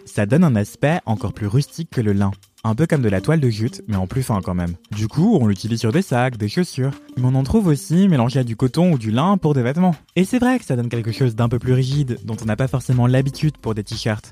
ça 0.06 0.26
donne 0.26 0.44
un 0.44 0.56
aspect 0.56 1.00
encore 1.06 1.34
plus 1.34 1.46
rustique 1.46 1.90
que 1.92 2.02
le 2.02 2.14
lin. 2.14 2.32
Un 2.64 2.74
peu 2.74 2.88
comme 2.88 3.04
de 3.04 3.10
la 3.10 3.22
toile 3.22 3.40
de 3.40 3.50
jute, 3.50 3.84
mais 3.88 3.96
en 3.96 4.08
plus 4.08 4.24
fin 4.24 4.42
quand 4.42 4.56
même. 4.56 4.74
Du 4.92 5.08
coup, 5.08 5.38
on 5.40 5.46
l'utilise 5.46 5.80
sur 5.80 5.92
des 5.92 6.02
sacs, 6.02 6.38
des 6.38 6.50
chaussures. 6.50 6.92
Mais 7.18 7.26
on 7.26 7.36
en 7.36 7.44
trouve 7.44 7.68
aussi 7.68 8.08
mélangé 8.08 8.40
à 8.40 8.44
du 8.44 8.56
coton 8.56 8.92
ou 8.92 8.98
du 8.98 9.12
lin 9.12 9.38
pour 9.38 9.54
des 9.54 9.62
vêtements. 9.62 9.96
Et 10.16 10.26
c'est 10.26 10.40
vrai 10.40 10.58
que 10.58 10.66
ça 10.66 10.76
donne 10.76 10.90
quelque 10.90 11.12
chose 11.12 11.36
d'un 11.36 11.50
peu 11.50 11.60
plus 11.60 11.74
rigide, 11.74 12.18
dont 12.24 12.36
on 12.42 12.46
n'a 12.46 12.56
pas 12.56 12.68
forcément 12.68 13.06
l'habitude 13.06 13.58
pour 13.58 13.76
des 13.76 13.84
t-shirts 13.84 14.32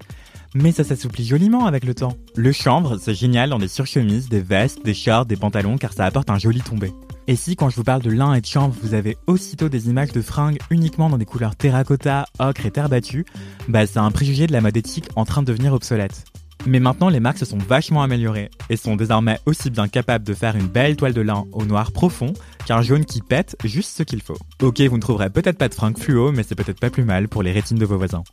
mais 0.56 0.72
ça 0.72 0.84
s'assouplit 0.84 1.26
joliment 1.26 1.68
avec 1.68 1.84
le 1.84 1.94
temps. 1.94 2.18
Le 2.36 2.52
chanvre, 2.52 2.98
c'est 2.98 3.14
génial 3.14 3.50
dans 3.52 3.60
des 3.60 3.68
surchemises, 3.68 4.30
des 4.30 4.42
vestes, 4.42 4.84
des 4.84 4.94
shorts, 4.94 5.26
des 5.26 5.36
pantalons 5.36 5.78
car 5.78 5.94
ça 5.94 6.06
apporte 6.06 6.32
un 6.32 6.40
joli 6.40 6.62
tombé. 6.62 6.94
Et 7.28 7.36
si 7.36 7.56
quand 7.56 7.70
je 7.70 7.76
vous 7.76 7.84
parle 7.84 8.02
de 8.02 8.12
lin 8.12 8.34
et 8.34 8.42
de 8.42 8.46
chanvre, 8.46 8.76
vous 8.82 8.94
avez 8.94 9.18
aussitôt 9.28 9.68
des 9.68 9.90
images 9.90 10.12
de 10.12 10.22
fringues 10.22 10.60
uniquement 10.70 11.10
dans 11.10 11.18
des 11.18 11.26
couleurs 11.26 11.56
terracotta, 11.56 12.26
ocre 12.40 12.66
et 12.66 12.72
terre 12.72 12.90
battue, 12.90 13.26
bah 13.68 13.86
c'est 13.86 14.00
un 14.00 14.12
préjugé 14.12 14.48
de 14.48 14.54
la 14.54 14.62
mode 14.62 14.78
éthique 14.78 15.10
en 15.16 15.26
train 15.26 15.42
de 15.42 15.48
devenir 15.48 15.74
obsolète. 15.74 16.24
Mais 16.68 16.80
maintenant, 16.80 17.10
les 17.10 17.20
marques 17.20 17.38
se 17.38 17.46
sont 17.46 17.58
vachement 17.58 18.02
améliorées 18.02 18.50
et 18.70 18.78
sont 18.78 18.96
désormais 18.96 19.40
aussi 19.46 19.70
bien 19.70 19.88
capables 19.88 20.26
de 20.26 20.34
faire 20.34 20.56
une 20.56 20.68
belle 20.68 20.96
toile 20.96 21.14
de 21.14 21.22
lin 21.22 21.46
au 21.52 21.66
noir 21.66 21.92
profond 21.92 22.34
qu'un 22.66 22.82
jaune 22.82 23.06
qui 23.06 23.22
pète 23.22 23.56
juste 23.64 23.96
ce 23.96 24.04
qu'il 24.04 24.22
faut. 24.22 24.38
Ok, 24.62 24.82
vous 24.82 24.96
ne 24.96 25.02
trouverez 25.02 25.30
peut-être 25.30 25.58
pas 25.58 25.70
de 25.70 25.76
fringues 25.76 26.00
fluo, 26.00 26.32
mais 26.32 26.44
c'est 26.44 26.56
peut-être 26.56 26.80
pas 26.80 26.90
plus 26.90 27.04
mal 27.04 27.28
pour 27.28 27.44
les 27.44 27.52
rétines 27.52 27.78
de 27.78 27.86
vos 27.86 27.98
voisins. 27.98 28.24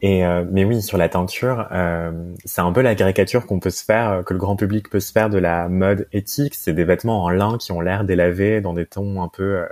Et 0.00 0.24
euh, 0.24 0.44
mais 0.50 0.64
oui, 0.64 0.80
sur 0.80 0.96
la 0.96 1.08
teinture, 1.08 1.66
euh, 1.72 2.12
c'est 2.44 2.60
un 2.60 2.72
peu 2.72 2.82
la 2.82 2.94
caricature 2.94 3.46
qu'on 3.46 3.58
peut 3.58 3.70
se 3.70 3.84
faire, 3.84 4.10
euh, 4.10 4.22
que 4.22 4.32
le 4.32 4.38
grand 4.38 4.54
public 4.54 4.88
peut 4.88 5.00
se 5.00 5.12
faire 5.12 5.28
de 5.28 5.38
la 5.38 5.68
mode 5.68 6.06
éthique. 6.12 6.54
C'est 6.54 6.72
des 6.72 6.84
vêtements 6.84 7.24
en 7.24 7.30
lin 7.30 7.58
qui 7.58 7.72
ont 7.72 7.80
l'air 7.80 8.04
délavés 8.04 8.60
dans 8.60 8.74
des 8.74 8.86
tons 8.86 9.22
un 9.22 9.28
peu 9.28 9.66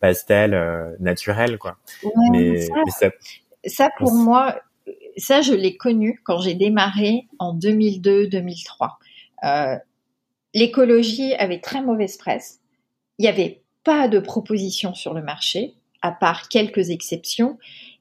pastel, 0.00 0.96
naturels, 1.00 1.58
quoi. 1.58 1.76
mais, 2.32 2.66
ça, 2.88 3.10
ça, 3.64 3.90
pour 3.98 4.12
moi, 4.12 4.60
ça 5.16 5.42
je 5.42 5.52
l'ai 5.52 5.76
connu 5.76 6.20
quand 6.24 6.38
j'ai 6.38 6.54
démarré 6.54 7.26
en 7.38 7.56
2002-2003. 7.56 9.80
L'écologie 10.54 11.34
avait 11.34 11.60
très 11.60 11.82
mauvaise 11.82 12.16
presse. 12.16 12.60
Il 13.18 13.22
n'y 13.22 13.28
avait 13.28 13.62
pas 13.84 14.06
de 14.06 14.18
propositions 14.18 14.94
sur 14.94 15.14
le 15.14 15.22
marché, 15.22 15.74
à 16.02 16.12
part 16.12 16.48
quelques 16.48 16.90
exceptions, 16.90 17.58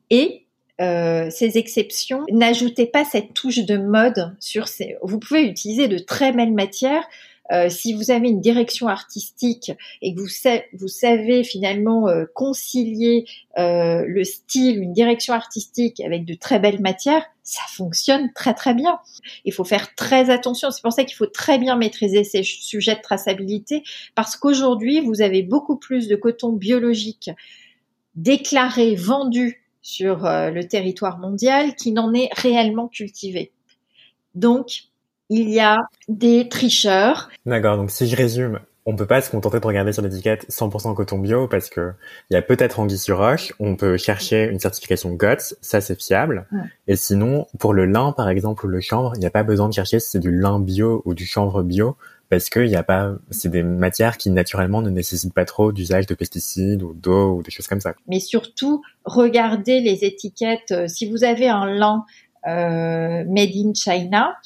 et 0.09 0.40
euh, 0.81 1.29
ces 1.29 1.57
exceptions 1.57 2.23
n'ajoutaient 2.31 2.87
pas 2.87 3.05
cette 3.05 3.33
touche 3.33 3.59
de 3.65 3.77
mode 3.77 4.35
sur 4.39 4.67
ces. 4.67 4.95
Vous 5.03 5.19
pouvez 5.19 5.43
utiliser 5.43 5.87
de 5.87 5.99
très 5.99 6.31
belles 6.31 6.53
matières. 6.53 7.07
Euh, 7.51 7.69
si 7.69 7.93
vous 7.93 8.11
avez 8.11 8.29
une 8.29 8.39
direction 8.39 8.87
artistique 8.87 9.73
et 10.01 10.15
que 10.15 10.19
vous, 10.21 10.27
vous 10.73 10.87
savez 10.87 11.43
finalement 11.43 12.07
euh, 12.07 12.23
concilier 12.33 13.25
le 13.57 14.23
style, 14.23 14.81
une 14.81 14.93
direction 14.93 15.33
artistique 15.33 15.99
avec 15.99 16.23
de 16.23 16.33
très 16.33 16.59
belles 16.59 16.79
matières, 16.79 17.25
ça 17.43 17.61
fonctionne 17.69 18.31
très 18.33 18.53
très 18.53 18.73
bien. 18.73 18.99
Il 19.43 19.53
faut 19.53 19.65
faire 19.65 19.93
très 19.95 20.29
attention. 20.29 20.71
C'est 20.71 20.81
pour 20.81 20.93
ça 20.93 21.03
qu'il 21.03 21.15
faut 21.15 21.27
très 21.27 21.59
bien 21.59 21.75
maîtriser 21.75 22.23
ces 22.23 22.43
sujets 22.43 22.95
de 22.95 23.01
traçabilité 23.01 23.83
parce 24.15 24.37
qu'aujourd'hui, 24.37 25.01
vous 25.01 25.21
avez 25.21 25.43
beaucoup 25.43 25.75
plus 25.75 26.07
de 26.07 26.15
coton 26.15 26.53
biologique 26.53 27.29
déclaré, 28.15 28.95
vendu 28.95 29.60
sur 29.81 30.25
euh, 30.25 30.51
le 30.51 30.67
territoire 30.67 31.17
mondial 31.17 31.75
qui 31.75 31.91
n'en 31.91 32.13
est 32.13 32.29
réellement 32.33 32.87
cultivé. 32.87 33.51
Donc, 34.35 34.83
il 35.29 35.49
y 35.49 35.59
a 35.59 35.77
des 36.07 36.49
tricheurs. 36.49 37.29
D'accord, 37.45 37.77
donc 37.77 37.89
si 37.89 38.07
je 38.07 38.15
résume, 38.15 38.59
on 38.85 38.95
peut 38.95 39.05
pas 39.05 39.21
se 39.21 39.29
contenter 39.29 39.59
de 39.59 39.65
regarder 39.65 39.93
sur 39.93 40.01
l'étiquette 40.01 40.49
100% 40.49 40.93
coton 40.95 41.19
bio 41.19 41.47
parce 41.47 41.69
que 41.69 41.93
il 42.29 42.33
y 42.33 42.37
a 42.37 42.41
peut-être 42.41 42.79
anguille 42.79 42.97
sur 42.97 43.17
roche. 43.17 43.53
On 43.59 43.75
peut 43.75 43.97
chercher 43.97 44.45
une 44.45 44.59
certification 44.59 45.13
GOTS, 45.13 45.55
ça 45.61 45.81
c'est 45.81 45.99
fiable. 45.99 46.47
Et 46.87 46.95
sinon, 46.95 47.47
pour 47.59 47.73
le 47.73 47.85
lin 47.85 48.11
par 48.11 48.29
exemple 48.29 48.65
ou 48.65 48.69
le 48.69 48.81
chanvre, 48.81 49.13
il 49.15 49.19
n'y 49.19 49.25
a 49.25 49.31
pas 49.31 49.43
besoin 49.43 49.69
de 49.69 49.73
chercher 49.73 49.99
si 49.99 50.09
c'est 50.09 50.19
du 50.19 50.31
lin 50.31 50.59
bio 50.59 51.01
ou 51.05 51.13
du 51.13 51.25
chanvre 51.25 51.61
bio 51.61 51.95
parce 52.31 52.49
que 52.49 52.65
y 52.65 52.77
a 52.77 52.83
pas, 52.83 53.11
c'est 53.29 53.49
des 53.49 53.61
matières 53.61 54.17
qui 54.17 54.29
naturellement 54.29 54.81
ne 54.81 54.89
nécessitent 54.89 55.33
pas 55.33 55.43
trop 55.43 55.73
d'usage 55.73 56.07
de 56.07 56.15
pesticides 56.15 56.81
ou 56.81 56.93
d'eau 56.93 57.35
ou 57.35 57.43
des 57.43 57.51
choses 57.51 57.67
comme 57.67 57.81
ça. 57.81 57.93
Mais 58.07 58.21
surtout, 58.21 58.81
regardez 59.03 59.81
les 59.81 60.05
étiquettes. 60.05 60.71
Euh, 60.71 60.87
si 60.87 61.11
vous 61.11 61.25
avez 61.25 61.49
un 61.49 61.65
lin 61.65 62.05
euh, 62.47 63.25
made 63.27 63.51
in 63.53 63.73
China, 63.73 64.37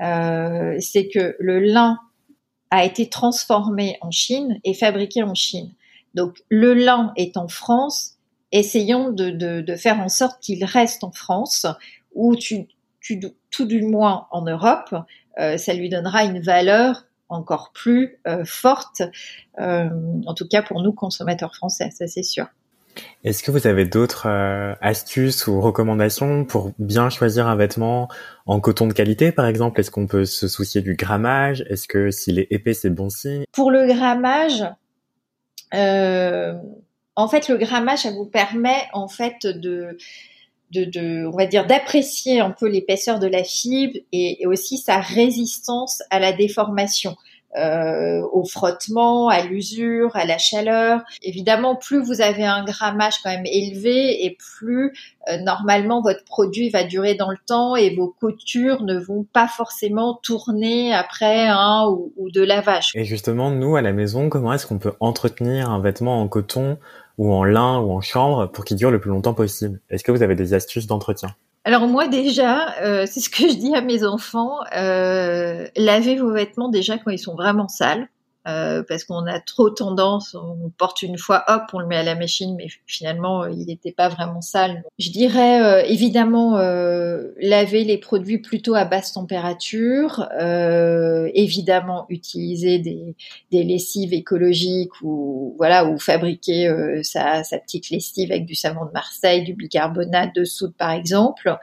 euh, 0.00 0.76
c'est 0.80 1.06
que 1.06 1.36
le 1.38 1.60
lin 1.60 2.00
a 2.72 2.84
été 2.84 3.08
transformé 3.08 3.98
en 4.00 4.10
Chine 4.10 4.58
et 4.64 4.74
fabriqué 4.74 5.22
en 5.22 5.34
Chine. 5.34 5.70
Donc 6.14 6.42
le 6.48 6.74
lin 6.74 7.12
est 7.16 7.36
en 7.36 7.46
France. 7.46 8.16
Essayons 8.50 9.12
de, 9.12 9.30
de, 9.30 9.60
de 9.60 9.76
faire 9.76 10.00
en 10.00 10.08
sorte 10.08 10.42
qu'il 10.42 10.64
reste 10.64 11.04
en 11.04 11.12
France 11.12 11.66
ou 12.16 12.34
tu, 12.34 12.66
tu, 13.00 13.20
tout 13.52 13.64
du 13.64 13.82
moins 13.82 14.26
en 14.32 14.42
Europe. 14.42 14.92
Euh, 15.38 15.56
ça 15.56 15.72
lui 15.72 15.88
donnera 15.88 16.24
une 16.24 16.40
valeur 16.40 17.04
encore 17.28 17.72
plus 17.72 18.18
euh, 18.26 18.44
forte, 18.44 19.02
euh, 19.58 19.88
en 20.26 20.34
tout 20.34 20.46
cas 20.48 20.62
pour 20.62 20.82
nous 20.82 20.92
consommateurs 20.92 21.54
français, 21.54 21.90
ça 21.90 22.06
c'est 22.06 22.22
sûr. 22.22 22.46
Est-ce 23.22 23.44
que 23.44 23.52
vous 23.52 23.68
avez 23.68 23.84
d'autres 23.84 24.26
euh, 24.26 24.74
astuces 24.80 25.46
ou 25.46 25.60
recommandations 25.60 26.44
pour 26.44 26.72
bien 26.78 27.10
choisir 27.10 27.46
un 27.46 27.54
vêtement 27.54 28.08
en 28.46 28.58
coton 28.58 28.88
de 28.88 28.92
qualité, 28.92 29.30
par 29.30 29.46
exemple? 29.46 29.78
Est-ce 29.78 29.92
qu'on 29.92 30.08
peut 30.08 30.24
se 30.24 30.48
soucier 30.48 30.80
du 30.80 30.94
grammage? 30.94 31.64
Est-ce 31.68 31.86
que 31.86 32.10
s'il 32.10 32.40
est 32.40 32.48
épais, 32.50 32.74
c'est 32.74 32.90
bon 32.90 33.08
signe? 33.08 33.44
Pour 33.52 33.70
le 33.70 33.86
grammage, 33.86 34.64
en 35.72 37.28
fait, 37.28 37.48
le 37.48 37.56
grammage, 37.56 38.00
ça 38.00 38.10
vous 38.10 38.26
permet 38.26 38.88
en 38.92 39.06
fait 39.06 39.46
de 39.46 39.96
de, 40.70 41.26
on 41.26 41.36
va 41.36 41.46
dire, 41.46 41.66
d'apprécier 41.66 42.40
un 42.40 42.50
peu 42.50 42.68
l'épaisseur 42.68 43.18
de 43.18 43.26
la 43.26 43.44
fibre 43.44 43.98
et, 44.12 44.46
aussi 44.46 44.78
sa 44.78 45.00
résistance 45.00 46.02
à 46.10 46.18
la 46.18 46.32
déformation. 46.32 47.16
euh, 47.56 48.20
au 48.32 48.44
frottement, 48.44 49.28
à 49.28 49.42
l'usure, 49.42 50.14
à 50.14 50.26
la 50.26 50.36
chaleur. 50.36 51.00
Évidemment, 51.22 51.76
plus 51.76 51.98
vous 51.98 52.20
avez 52.20 52.44
un 52.44 52.62
grammage 52.62 53.14
quand 53.22 53.30
même 53.30 53.46
élevé 53.46 54.26
et 54.26 54.36
plus 54.36 54.92
euh, 55.28 55.38
normalement 55.38 56.02
votre 56.02 56.24
produit 56.24 56.68
va 56.68 56.84
durer 56.84 57.14
dans 57.14 57.30
le 57.30 57.38
temps 57.46 57.74
et 57.74 57.94
vos 57.94 58.14
coutures 58.20 58.82
ne 58.82 58.98
vont 58.98 59.24
pas 59.32 59.48
forcément 59.48 60.20
tourner 60.22 60.92
après 60.92 61.48
un 61.48 61.86
ou, 61.88 62.12
ou 62.18 62.30
de 62.30 62.42
lavage. 62.42 62.90
Et 62.94 63.04
justement, 63.04 63.50
nous 63.50 63.76
à 63.76 63.82
la 63.82 63.92
maison, 63.92 64.28
comment 64.28 64.52
est-ce 64.52 64.66
qu'on 64.66 64.78
peut 64.78 64.94
entretenir 65.00 65.70
un 65.70 65.80
vêtement 65.80 66.20
en 66.20 66.28
coton 66.28 66.76
ou 67.18 67.32
en 67.32 67.44
lin 67.44 67.78
ou 67.80 67.92
en 67.92 68.00
chambre 68.00 68.46
pour 68.46 68.64
qu'il 68.64 68.76
dure 68.76 68.90
le 68.90 69.00
plus 69.00 69.10
longtemps 69.10 69.34
possible 69.34 69.80
Est-ce 69.90 70.04
que 70.04 70.12
vous 70.12 70.22
avez 70.22 70.34
des 70.34 70.54
astuces 70.54 70.86
d'entretien? 70.86 71.34
Alors 71.64 71.86
moi 71.86 72.08
déjà, 72.08 72.80
euh, 72.80 73.04
c'est 73.06 73.20
ce 73.20 73.28
que 73.28 73.48
je 73.48 73.54
dis 73.54 73.74
à 73.74 73.82
mes 73.82 74.04
enfants, 74.04 74.60
euh, 74.74 75.66
lavez 75.76 76.16
vos 76.16 76.32
vêtements 76.32 76.70
déjà 76.70 76.96
quand 76.96 77.10
ils 77.10 77.18
sont 77.18 77.34
vraiment 77.34 77.68
sales. 77.68 78.08
Euh, 78.48 78.82
parce 78.82 79.04
qu'on 79.04 79.26
a 79.26 79.40
trop 79.40 79.68
tendance, 79.68 80.34
on 80.34 80.70
porte 80.78 81.02
une 81.02 81.18
fois, 81.18 81.44
hop, 81.48 81.64
on 81.74 81.80
le 81.80 81.86
met 81.86 81.96
à 81.96 82.02
la 82.02 82.14
machine, 82.14 82.54
mais 82.56 82.68
finalement, 82.86 83.46
il 83.46 83.66
n'était 83.66 83.92
pas 83.92 84.08
vraiment 84.08 84.40
sale. 84.40 84.84
Je 84.98 85.10
dirais 85.10 85.62
euh, 85.62 85.82
évidemment 85.86 86.56
euh, 86.56 87.28
laver 87.40 87.84
les 87.84 87.98
produits 87.98 88.38
plutôt 88.38 88.74
à 88.74 88.86
basse 88.86 89.12
température, 89.12 90.28
évidemment 91.34 92.06
utiliser 92.08 92.78
des, 92.78 93.14
des, 93.52 93.64
lessives 93.64 94.14
écologiques 94.14 95.02
ou 95.02 95.54
voilà 95.58 95.84
ou 95.84 95.98
fabriquer 95.98 96.72
sa, 97.02 97.44
sa 97.44 97.58
petite 97.58 97.90
lessive 97.90 98.30
avec 98.30 98.46
du 98.46 98.54
savon 98.54 98.86
de 98.86 98.92
Marseille, 98.92 99.42
du 99.44 99.52
bicarbonate 99.52 100.34
de 100.34 100.44
soude 100.44 100.74
par 100.78 100.92
exemple. 100.92 101.58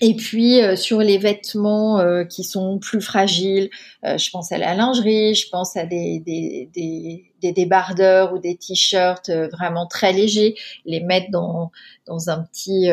Et 0.00 0.14
puis 0.16 0.60
euh, 0.60 0.74
sur 0.74 0.98
les 0.98 1.18
vêtements 1.18 2.00
euh, 2.00 2.24
qui 2.24 2.42
sont 2.42 2.78
plus 2.78 3.00
fragiles, 3.00 3.70
euh, 4.04 4.18
je 4.18 4.28
pense 4.30 4.50
à 4.50 4.58
la 4.58 4.74
lingerie, 4.74 5.36
je 5.36 5.48
pense 5.48 5.76
à 5.76 5.86
des, 5.86 6.18
des, 6.18 6.68
des, 6.74 7.30
des 7.40 7.52
débardeurs 7.52 8.32
ou 8.32 8.38
des 8.38 8.56
t-shirts 8.56 9.30
vraiment 9.30 9.86
très 9.86 10.12
légers, 10.12 10.56
les 10.84 10.98
mettre 10.98 11.30
dans, 11.30 11.70
dans 12.06 12.28
un 12.28 12.42
petit 12.42 12.88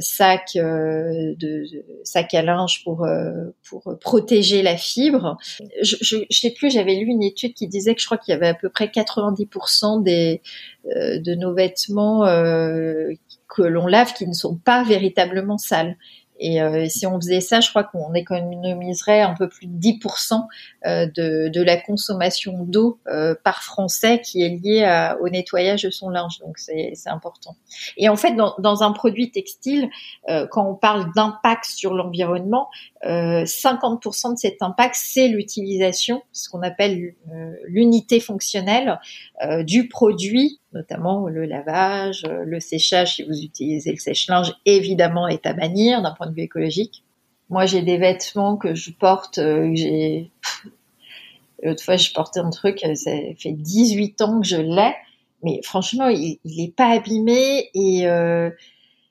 sac 0.00 0.52
de, 0.54 1.64
sac 2.02 2.34
à 2.34 2.42
linge 2.42 2.82
pour 2.82 3.06
pour 3.62 3.98
protéger 4.00 4.62
la 4.62 4.76
fibre. 4.76 5.36
Je, 5.82 5.96
je, 6.00 6.16
je 6.28 6.38
sais 6.38 6.50
plus, 6.50 6.70
j'avais 6.70 6.94
lu 6.94 7.06
une 7.06 7.22
étude 7.22 7.52
qui 7.54 7.68
disait 7.68 7.94
que 7.94 8.00
je 8.00 8.06
crois 8.06 8.18
qu'il 8.18 8.32
y 8.32 8.34
avait 8.34 8.48
à 8.48 8.54
peu 8.54 8.70
près 8.70 8.86
90% 8.86 10.02
des 10.02 10.40
de 10.86 11.34
nos 11.34 11.54
vêtements 11.54 12.24
que 13.54 13.62
l'on 13.62 13.86
lave 13.86 14.12
qui 14.14 14.26
ne 14.26 14.32
sont 14.32 14.56
pas 14.56 14.84
véritablement 14.84 15.58
sales. 15.58 15.96
Et 16.42 16.62
euh, 16.62 16.86
si 16.88 17.06
on 17.06 17.20
faisait 17.20 17.42
ça, 17.42 17.60
je 17.60 17.68
crois 17.68 17.84
qu'on 17.84 18.14
économiserait 18.14 19.20
un 19.20 19.34
peu 19.34 19.48
plus 19.48 19.66
de 19.66 19.78
10% 19.78 20.46
euh, 20.86 21.06
de, 21.06 21.48
de, 21.48 21.62
la 21.62 21.76
consommation 21.76 22.64
d'eau 22.64 22.98
euh, 23.08 23.34
par 23.44 23.62
Français 23.62 24.22
qui 24.22 24.42
est 24.42 24.48
liée 24.48 25.14
au 25.20 25.28
nettoyage 25.28 25.82
de 25.82 25.90
son 25.90 26.08
linge. 26.08 26.38
Donc 26.40 26.58
c'est 26.58 26.94
important. 27.06 27.56
Et 27.98 28.08
en 28.08 28.16
fait, 28.16 28.32
dans, 28.34 28.54
dans 28.58 28.82
un 28.82 28.92
produit 28.92 29.30
textile, 29.30 29.90
quand 30.50 30.66
on 30.66 30.74
parle 30.74 31.12
d'impact 31.14 31.66
sur 31.66 31.92
l'environnement, 31.92 32.70
50% 33.02 34.34
de 34.34 34.38
cet 34.38 34.62
impact, 34.62 34.94
c'est 34.94 35.28
l'utilisation, 35.28 36.22
ce 36.32 36.50
qu'on 36.50 36.62
appelle 36.62 37.14
l'unité 37.66 38.20
fonctionnelle 38.20 39.00
du 39.64 39.88
produit 39.88 40.60
notamment 40.72 41.26
le 41.26 41.44
lavage, 41.46 42.24
le 42.24 42.60
séchage 42.60 43.16
si 43.16 43.22
vous 43.24 43.42
utilisez 43.42 43.90
le 43.92 43.98
sèche-linge, 43.98 44.54
évidemment 44.66 45.28
est 45.28 45.46
à 45.46 45.52
bannir 45.52 46.02
d'un 46.02 46.12
point 46.12 46.28
de 46.28 46.34
vue 46.34 46.42
écologique. 46.42 47.04
Moi, 47.48 47.66
j'ai 47.66 47.82
des 47.82 47.98
vêtements 47.98 48.56
que 48.56 48.74
je 48.74 48.92
porte, 48.92 49.38
euh, 49.38 49.72
j'ai 49.74 50.30
l'autre 51.62 51.82
fois 51.82 51.96
je 51.96 52.12
portais 52.12 52.40
un 52.40 52.50
truc, 52.50 52.84
euh, 52.84 52.94
ça 52.94 53.10
fait 53.38 53.52
18 53.52 54.20
ans 54.22 54.40
que 54.40 54.46
je 54.46 54.56
l'ai, 54.56 54.94
mais 55.42 55.60
franchement, 55.64 56.06
il, 56.06 56.38
il 56.44 56.64
est 56.64 56.74
pas 56.74 56.90
abîmé 56.90 57.70
et 57.74 58.06
euh, 58.06 58.50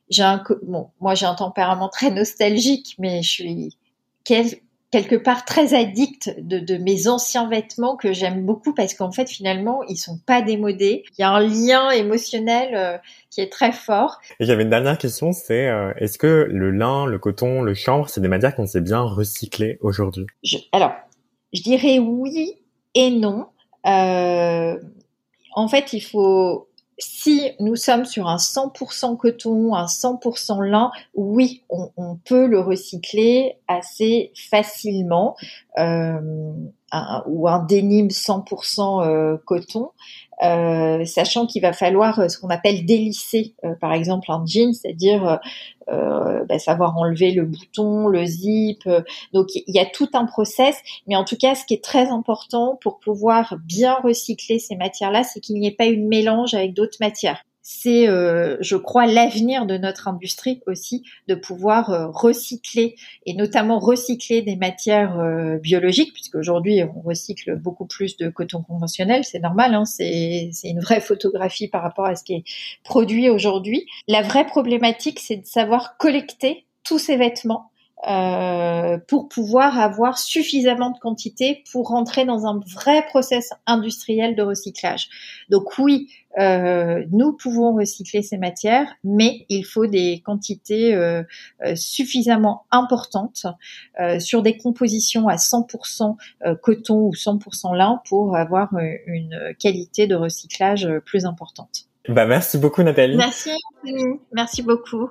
j'ai 0.10 0.24
un 0.24 0.42
bon, 0.64 0.90
moi 1.02 1.16
j'ai 1.16 1.26
un 1.26 1.36
tempérament 1.36 1.90
très 1.90 2.12
nostalgique, 2.12 2.96
mais 2.98 3.22
je 3.22 3.30
suis 3.30 3.78
quelque 4.24 5.16
part 5.16 5.46
très 5.46 5.74
addict 5.74 6.34
de, 6.40 6.60
de 6.60 6.78
mes 6.78 7.08
anciens 7.08 7.48
vêtements 7.48 7.96
que 7.96 8.14
j'aime 8.14 8.46
beaucoup 8.46 8.74
parce 8.74 8.94
qu'en 8.94 9.12
fait 9.12 9.30
finalement 9.30 9.84
ils 9.84 9.98
sont 9.98 10.18
pas 10.26 10.42
démodés. 10.42 11.04
Il 11.18 11.22
y 11.22 11.24
a 11.24 11.32
un 11.32 11.42
lien 11.42 11.92
émotionnel 11.92 12.76
euh, 12.76 12.98
qui 13.30 13.42
est 13.42 13.52
très 13.52 13.72
fort. 13.72 14.20
Et 14.40 14.46
j'avais 14.46 14.64
une 14.64 14.70
dernière 14.70 14.98
question, 14.98 15.32
c'est 15.32 15.68
euh, 15.68 15.94
est-ce 15.98 16.18
que 16.18 16.48
le 16.50 16.72
lin, 16.72 17.06
le 17.06 17.20
coton, 17.20 17.62
le 17.62 17.74
chanvre, 17.74 18.10
c'est 18.10 18.22
des 18.22 18.28
matières 18.28 18.56
qu'on 18.56 18.66
sait 18.66 18.82
bien 18.82 19.02
recycler 19.02 19.78
aujourd'hui? 19.82 20.26
Alors, 20.72 20.94
je 21.54 21.62
dirais 21.62 22.00
oui 22.00 22.54
et 22.96 23.12
non. 23.12 23.48
Euh, 23.86 24.80
en 25.54 25.68
fait, 25.68 25.94
il 25.94 26.02
faut 26.02 26.69
si 27.00 27.52
nous 27.60 27.76
sommes 27.76 28.06
sur 28.06 28.28
un 28.28 28.36
100% 28.36 29.18
coton, 29.18 29.74
un 29.74 29.86
100% 29.86 30.64
lin, 30.64 30.92
oui, 31.16 31.64
on, 31.70 32.18
peut 32.26 32.46
le 32.46 32.60
recycler 32.60 33.58
assez 33.68 34.32
facilement, 34.50 35.36
euh, 35.78 36.20
ou 37.28 37.48
un 37.48 37.60
dénime 37.60 38.08
100% 38.08 39.06
euh, 39.06 39.38
coton. 39.46 39.92
Euh, 40.44 41.04
sachant 41.06 41.46
qu'il 41.48 41.62
va 41.62 41.74
falloir 41.74 42.30
ce 42.30 42.38
qu'on 42.38 42.50
appelle 42.50 42.86
délisser, 42.86 43.56
par 43.82 43.94
exemple 43.94 44.32
un 44.32 44.44
jean, 44.46 44.74
c'est-à-dire 44.74 45.40
bah, 46.48 46.60
savoir 46.60 46.98
enlever 46.98 47.32
le 47.32 47.46
bouton, 47.46 48.08
le 48.08 48.26
zip. 48.26 48.88
donc 49.34 49.48
il 49.56 49.74
y 49.74 49.80
a 49.80 49.86
tout 49.86 50.10
un 50.14 50.26
process, 50.26 50.78
mais 51.08 51.16
en 51.16 51.24
tout 51.24 51.38
cas, 51.38 51.56
ce 51.56 51.66
qui 51.66 51.74
est 51.74 51.84
très 51.84 52.10
important 52.10 52.78
pour 52.82 53.00
pouvoir 53.00 53.58
bien 53.66 53.96
recycler 54.04 54.60
ces 54.60 54.76
matières-là, 54.76 55.24
c'est 55.24 55.40
qu'il 55.40 55.60
n'y 55.60 55.68
ait 55.68 55.72
pas 55.72 55.86
une 55.86 56.08
mélange 56.08 56.54
avec 56.54 56.74
d'autres 56.74 56.98
matières 57.00 57.44
c'est, 57.72 58.10
euh, 58.10 58.58
je 58.62 58.76
crois, 58.76 59.06
l'avenir 59.06 59.68
de 59.68 59.78
notre 59.78 60.08
industrie 60.08 60.60
aussi, 60.66 61.04
de 61.28 61.36
pouvoir 61.36 61.92
euh, 61.92 62.08
recycler 62.08 62.96
et 63.28 63.36
notamment 63.36 63.78
recycler 63.78 64.42
des 64.42 64.56
matières 64.56 65.20
euh, 65.20 65.60
biologiques, 65.60 66.12
puisque 66.14 66.34
aujourd'hui 66.34 66.82
on 66.84 67.02
recycle 67.02 67.56
beaucoup 67.58 67.86
plus 67.86 68.18
de 68.18 68.30
coton 68.30 68.64
conventionnel, 68.64 69.24
c'est 69.24 69.38
normal, 69.38 69.76
hein, 69.76 69.86
c'est 69.86 70.50
une 70.64 70.80
vraie 70.80 71.00
photographie 71.00 71.68
par 71.68 71.84
rapport 71.84 72.08
à 72.08 72.16
ce 72.16 72.24
qui 72.24 72.34
est 72.34 72.44
produit 72.84 73.30
aujourd'hui. 73.30 73.86
La 74.08 74.24
vraie 74.24 74.48
problématique, 74.48 75.20
c'est 75.20 75.38
de 75.38 75.46
savoir 75.46 75.96
collecter 75.98 76.66
tous 76.84 76.98
ces 76.98 77.18
vêtements 77.18 77.69
euh, 78.08 78.98
pour 79.08 79.28
pouvoir 79.28 79.78
avoir 79.78 80.18
suffisamment 80.18 80.92
de 80.92 81.00
quantité 81.00 81.64
pour 81.72 81.90
rentrer 81.90 82.24
dans 82.24 82.46
un 82.46 82.62
vrai 82.74 83.06
process 83.08 83.50
industriel 83.66 84.36
de 84.38 84.42
recyclage. 84.42 85.10
Donc 85.50 85.78
oui, 85.78 86.08
euh, 86.38 87.04
nous 87.12 87.34
pouvons 87.34 87.76
recycler 87.76 88.22
ces 88.22 88.38
matières, 88.38 88.88
mais 89.04 89.46
il 89.50 89.64
faut 89.64 89.86
des 89.86 90.22
quantités 90.24 90.96
euh, 90.96 91.24
euh 91.66 91.76
suffisamment 91.76 92.66
importantes 92.72 93.46
euh, 94.00 94.20
sur 94.20 94.44
des 94.44 94.56
compositions 94.56 95.28
à 95.28 95.36
100% 95.36 96.16
euh, 96.46 96.56
coton 96.56 97.08
ou 97.08 97.12
100% 97.12 97.76
lin 97.76 98.02
pour 98.08 98.38
avoir 98.38 98.70
une 99.08 99.54
qualité 99.60 100.08
de 100.08 100.16
recyclage 100.16 100.88
plus 101.06 101.26
importante. 101.26 101.90
Bah 102.08 102.26
merci 102.26 102.58
beaucoup 102.58 102.82
Nathalie. 102.82 103.18
Merci 103.18 103.52
merci 104.32 104.64
beaucoup. 104.64 105.10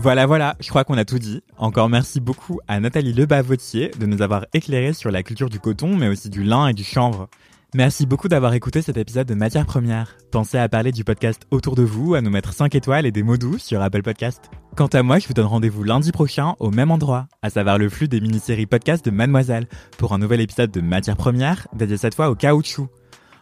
Voilà, 0.00 0.26
voilà, 0.26 0.54
je 0.60 0.68
crois 0.68 0.84
qu'on 0.84 0.96
a 0.96 1.04
tout 1.04 1.18
dit. 1.18 1.42
Encore 1.56 1.88
merci 1.88 2.20
beaucoup 2.20 2.60
à 2.68 2.78
Nathalie 2.78 3.12
Lebavotier 3.12 3.90
de 3.98 4.06
nous 4.06 4.22
avoir 4.22 4.46
éclairé 4.54 4.92
sur 4.92 5.10
la 5.10 5.24
culture 5.24 5.50
du 5.50 5.58
coton, 5.58 5.96
mais 5.96 6.06
aussi 6.06 6.30
du 6.30 6.44
lin 6.44 6.68
et 6.68 6.72
du 6.72 6.84
chanvre. 6.84 7.28
Merci 7.74 8.06
beaucoup 8.06 8.28
d'avoir 8.28 8.54
écouté 8.54 8.80
cet 8.80 8.96
épisode 8.96 9.26
de 9.26 9.34
Matière 9.34 9.66
Première. 9.66 10.16
Pensez 10.30 10.56
à 10.56 10.68
parler 10.68 10.92
du 10.92 11.02
podcast 11.02 11.42
autour 11.50 11.74
de 11.74 11.82
vous, 11.82 12.14
à 12.14 12.20
nous 12.20 12.30
mettre 12.30 12.52
5 12.52 12.76
étoiles 12.76 13.06
et 13.06 13.12
des 13.12 13.24
mots 13.24 13.36
doux 13.36 13.58
sur 13.58 13.82
Apple 13.82 14.02
Podcast. 14.02 14.50
Quant 14.76 14.86
à 14.86 15.02
moi, 15.02 15.18
je 15.18 15.26
vous 15.26 15.34
donne 15.34 15.46
rendez-vous 15.46 15.82
lundi 15.82 16.12
prochain 16.12 16.54
au 16.60 16.70
même 16.70 16.92
endroit, 16.92 17.26
à 17.42 17.50
savoir 17.50 17.76
le 17.76 17.88
flux 17.88 18.06
des 18.06 18.20
mini-séries 18.20 18.66
podcast 18.66 19.04
de 19.04 19.10
Mademoiselle, 19.10 19.66
pour 19.98 20.12
un 20.12 20.18
nouvel 20.18 20.40
épisode 20.40 20.70
de 20.70 20.80
Matière 20.80 21.16
Première, 21.16 21.66
dédié 21.74 21.96
cette 21.96 22.14
fois 22.14 22.30
au 22.30 22.36
caoutchouc. 22.36 22.88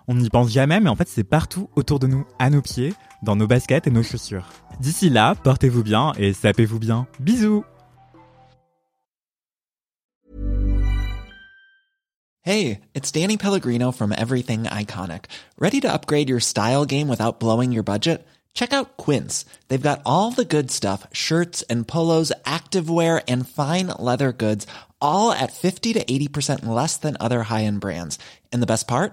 On 0.08 0.14
n'y 0.14 0.30
pense 0.30 0.50
jamais, 0.50 0.80
mais 0.80 0.88
en 0.88 0.96
fait 0.96 1.08
c'est 1.08 1.24
partout 1.24 1.68
autour 1.76 1.98
de 1.98 2.06
nous, 2.06 2.24
à 2.38 2.50
nos 2.50 2.62
pieds, 2.62 2.94
dans 3.22 3.36
nos 3.36 3.46
baskets 3.46 3.86
et 3.86 3.90
nos 3.90 4.02
chaussures. 4.02 4.48
D'ici 4.80 5.10
là, 5.10 5.34
portez-vous 5.34 5.82
bien 5.82 6.12
et 6.18 6.32
sapez-vous 6.32 6.78
bien. 6.78 7.06
Bisous 7.20 7.64
Hey, 12.42 12.82
it's 12.94 13.10
Danny 13.10 13.36
Pellegrino 13.36 13.90
from 13.90 14.12
Everything 14.12 14.64
Iconic. 14.64 15.24
Ready 15.58 15.80
to 15.80 15.92
upgrade 15.92 16.28
your 16.28 16.38
style 16.38 16.84
game 16.84 17.08
without 17.08 17.40
blowing 17.40 17.72
your 17.72 17.82
budget? 17.82 18.24
Check 18.54 18.72
out 18.72 18.96
Quince. 18.96 19.44
They've 19.66 19.82
got 19.82 20.00
all 20.06 20.30
the 20.30 20.44
good 20.44 20.70
stuff, 20.70 21.08
shirts 21.12 21.62
and 21.68 21.88
polos, 21.88 22.32
activewear 22.44 23.20
and 23.26 23.48
fine 23.48 23.88
leather 23.98 24.32
goods 24.32 24.64
all 25.00 25.32
at 25.32 25.52
50 25.52 25.94
to 25.94 26.04
80% 26.04 26.66
less 26.66 26.96
than 26.96 27.16
other 27.20 27.42
high-end 27.42 27.80
brands. 27.80 28.18
And 28.52 28.62
the 28.62 28.66
best 28.66 28.86
part? 28.88 29.12